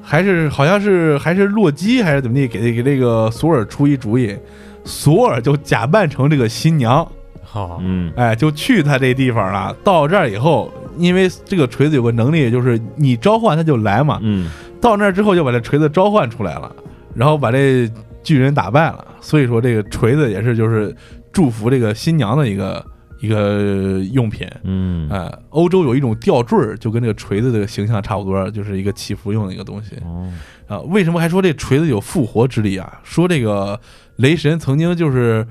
[0.03, 4.37] 还是好像是还是洛基还是怎么地，给给这个索尔出一主意，
[4.85, 7.07] 索尔就假扮成这个新娘，
[7.55, 9.73] 好，嗯哎，就去他这地方了。
[9.85, 14.19] 到这儿以后，因为这个锤子有个能力，就是你召唤它就来嘛。
[14.23, 14.51] 嗯
[14.81, 16.75] 到那儿之后就把这锤子召唤出来了，
[17.15, 17.89] 然后把这
[18.25, 19.07] 巨人打败了。
[19.21, 20.93] 所以说这个锤子也是就是
[21.33, 22.85] 祝福这个新娘的一个
[23.21, 24.49] 一个用品。
[24.65, 30.29] 嗯哎，欧洲有一种吊坠儿，就跟这个锤子的形象差不多，就是一个祈福用的一个东西哦
[30.67, 30.81] 啊。
[30.81, 33.01] 为什么还说这锤子有复活之力啊？
[33.05, 33.79] 说这个
[34.17, 35.47] 雷神曾经就是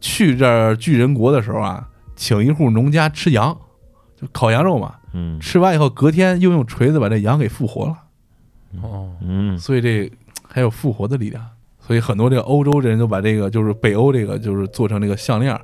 [0.00, 3.56] 去这儿巨人国的时候啊，请一户农家吃羊，
[4.16, 4.94] 就烤羊肉嘛。
[5.12, 7.96] 嗯吃完以后，隔天又用锤子把这羊给复活了。
[8.82, 10.10] 哦，嗯所以这
[10.46, 11.44] 还有复活的力量。
[11.78, 15.58] 所以很多这个欧洲人都把这个就是北欧这个就是做成这个项链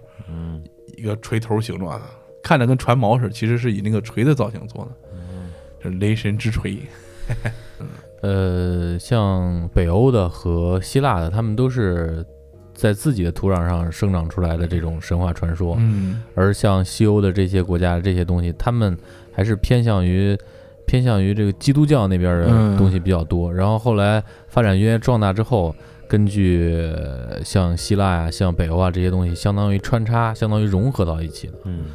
[0.96, 2.06] 一个锤头形状的，
[2.42, 4.90] 看着跟船锚似的，其实是以那个锤的造型做的。
[5.14, 6.78] 嗯这雷神之锤，
[8.22, 12.26] 呃，像北欧的和希腊的，他们都是
[12.76, 18.96] 在自己的土壤上生长出来的这种神话传说，嗯而像西欧的这些国家这些东西，他们
[19.32, 20.38] 还是偏向于
[20.84, 23.52] 偏向于这个基督教那边的嗯东西比较多。
[23.52, 25.74] 然后后来发展越壮大之后，
[26.06, 31.54] 根据呃像希腊呀、像北欧啊这些东西，相当于穿插，相当于融合到一起的。
[31.64, 31.86] 嗯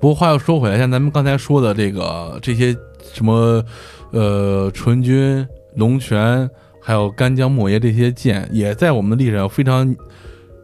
[0.00, 2.76] 不过话又说回来，像咱们刚才说的这个这些
[3.12, 3.62] 什么
[4.10, 5.46] 呃纯君、
[5.76, 6.48] 龙泉，
[6.82, 9.94] 还有干将莫邪这些剑，也在我们的历史上非常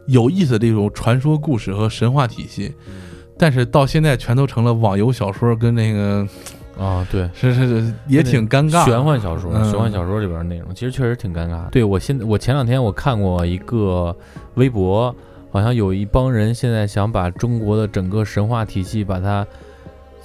[0.05, 2.75] 有意思的这种传说故事和神话体系。
[3.37, 6.27] 但是到现在全都成了网游小说跟那个
[6.77, 8.83] 啊，对，是是是，也挺尴尬。
[8.83, 11.69] 玄幻小说，嗯玄幻小说里边的内容其实确实挺尴尬。
[11.69, 14.13] 对我现我前两天我看过一个
[14.55, 15.15] 微博，
[15.51, 19.47] 好像有一帮人现在想把中国的整个神话体系把它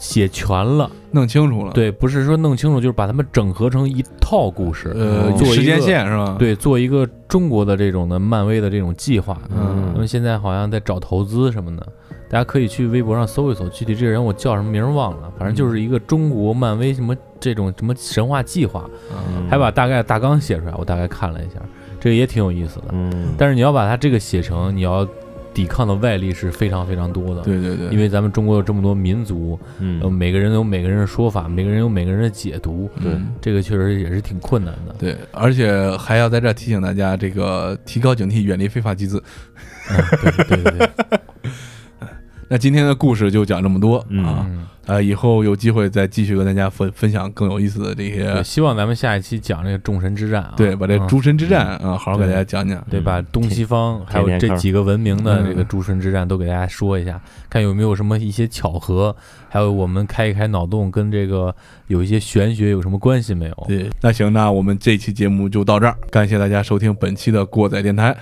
[0.04, 0.90] 写全了。
[1.12, 9.38] 弄清楚了。，对，不是说弄清楚，就是把它们整合成一套故事，呃，做时间线是吧？，对，做一个中国的这种的漫威的这种计划。
[9.50, 11.86] 嗯他们现在好像在找投资什么的，
[12.28, 21.60] 大家可以去微博上搜一搜，具体这个人我叫什么名儿忘了，反正就是一个中国漫威什么这种什么神话计划，嗯还把大概大纲写出来，我大概看了一下，
[22.00, 22.86] 这个也挺有意思的。
[22.90, 25.06] 嗯但是你要把它这个写成，你要
[25.54, 27.42] 抵抗的外力是非常非常多的。
[27.42, 34.94] 对对对，因为咱们中国有这么多民族，呃，嗯每个人有每个人的说法，每个人有每个人的解读，嗯这个确实也是挺困难的。
[34.98, 39.22] 对，而且还要在这儿提醒大家，这个提高警惕，远离非法集资。
[39.88, 40.90] 嗯，对对对对，
[42.54, 44.24] 那今天的故事就讲这么多嗯。
[44.24, 52.80] 啊，嗯，呃，以后有机会再继续跟大家分分享更有意思的这，些，希望咱们下一期讲这个众神之战啊，对，把这嗯诸神之战啊，好好给大家讲讲。
[52.88, 59.16] 对，把东西方还有这几个文明的嗯这个诸神之战都给大家说一下，看有没有什么一些巧合，
[59.48, 61.52] 还有我们开一开脑洞，跟这个
[61.88, 63.64] 有一些玄学有什么关系没有？
[63.66, 68.16] 对，那行，那我们这期节目就到这儿，感谢大家收听本期的过载电台，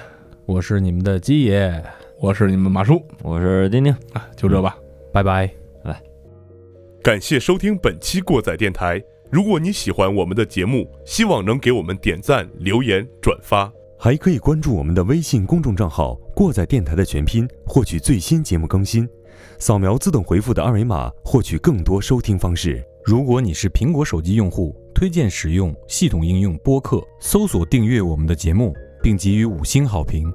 [0.47, 1.85] 我是你们的鸡爷，
[2.23, 4.79] 我是你们马叔，我是丁丁，啊，就这吧。
[5.13, 5.53] 拜拜。
[7.03, 9.03] 感谢收听本期过载电台。
[9.29, 13.69] 如果你喜欢我们的节目，希望能给我们点赞、留言、转发。
[13.99, 19.09] 还可以关注我们的微信公众账号“过载电台”的全拼，获取最新节目更新。
[19.59, 22.81] 扫描自动回复的二维码，获取更多收听方式。
[23.05, 30.33] 如果你是苹果手机用户，推荐使用系统应用播客，搜索订阅我们的节目，并给予五星好评。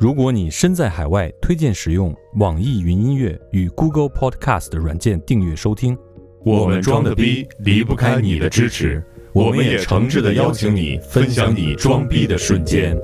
[0.00, 5.98] 如果你身在海外，推荐使用网易云音乐与 Google Podcast 软件订阅收听。
[6.44, 12.96] 我们装的逼离不开你的支持，我们也诚挚的邀请你分享你装逼的瞬间。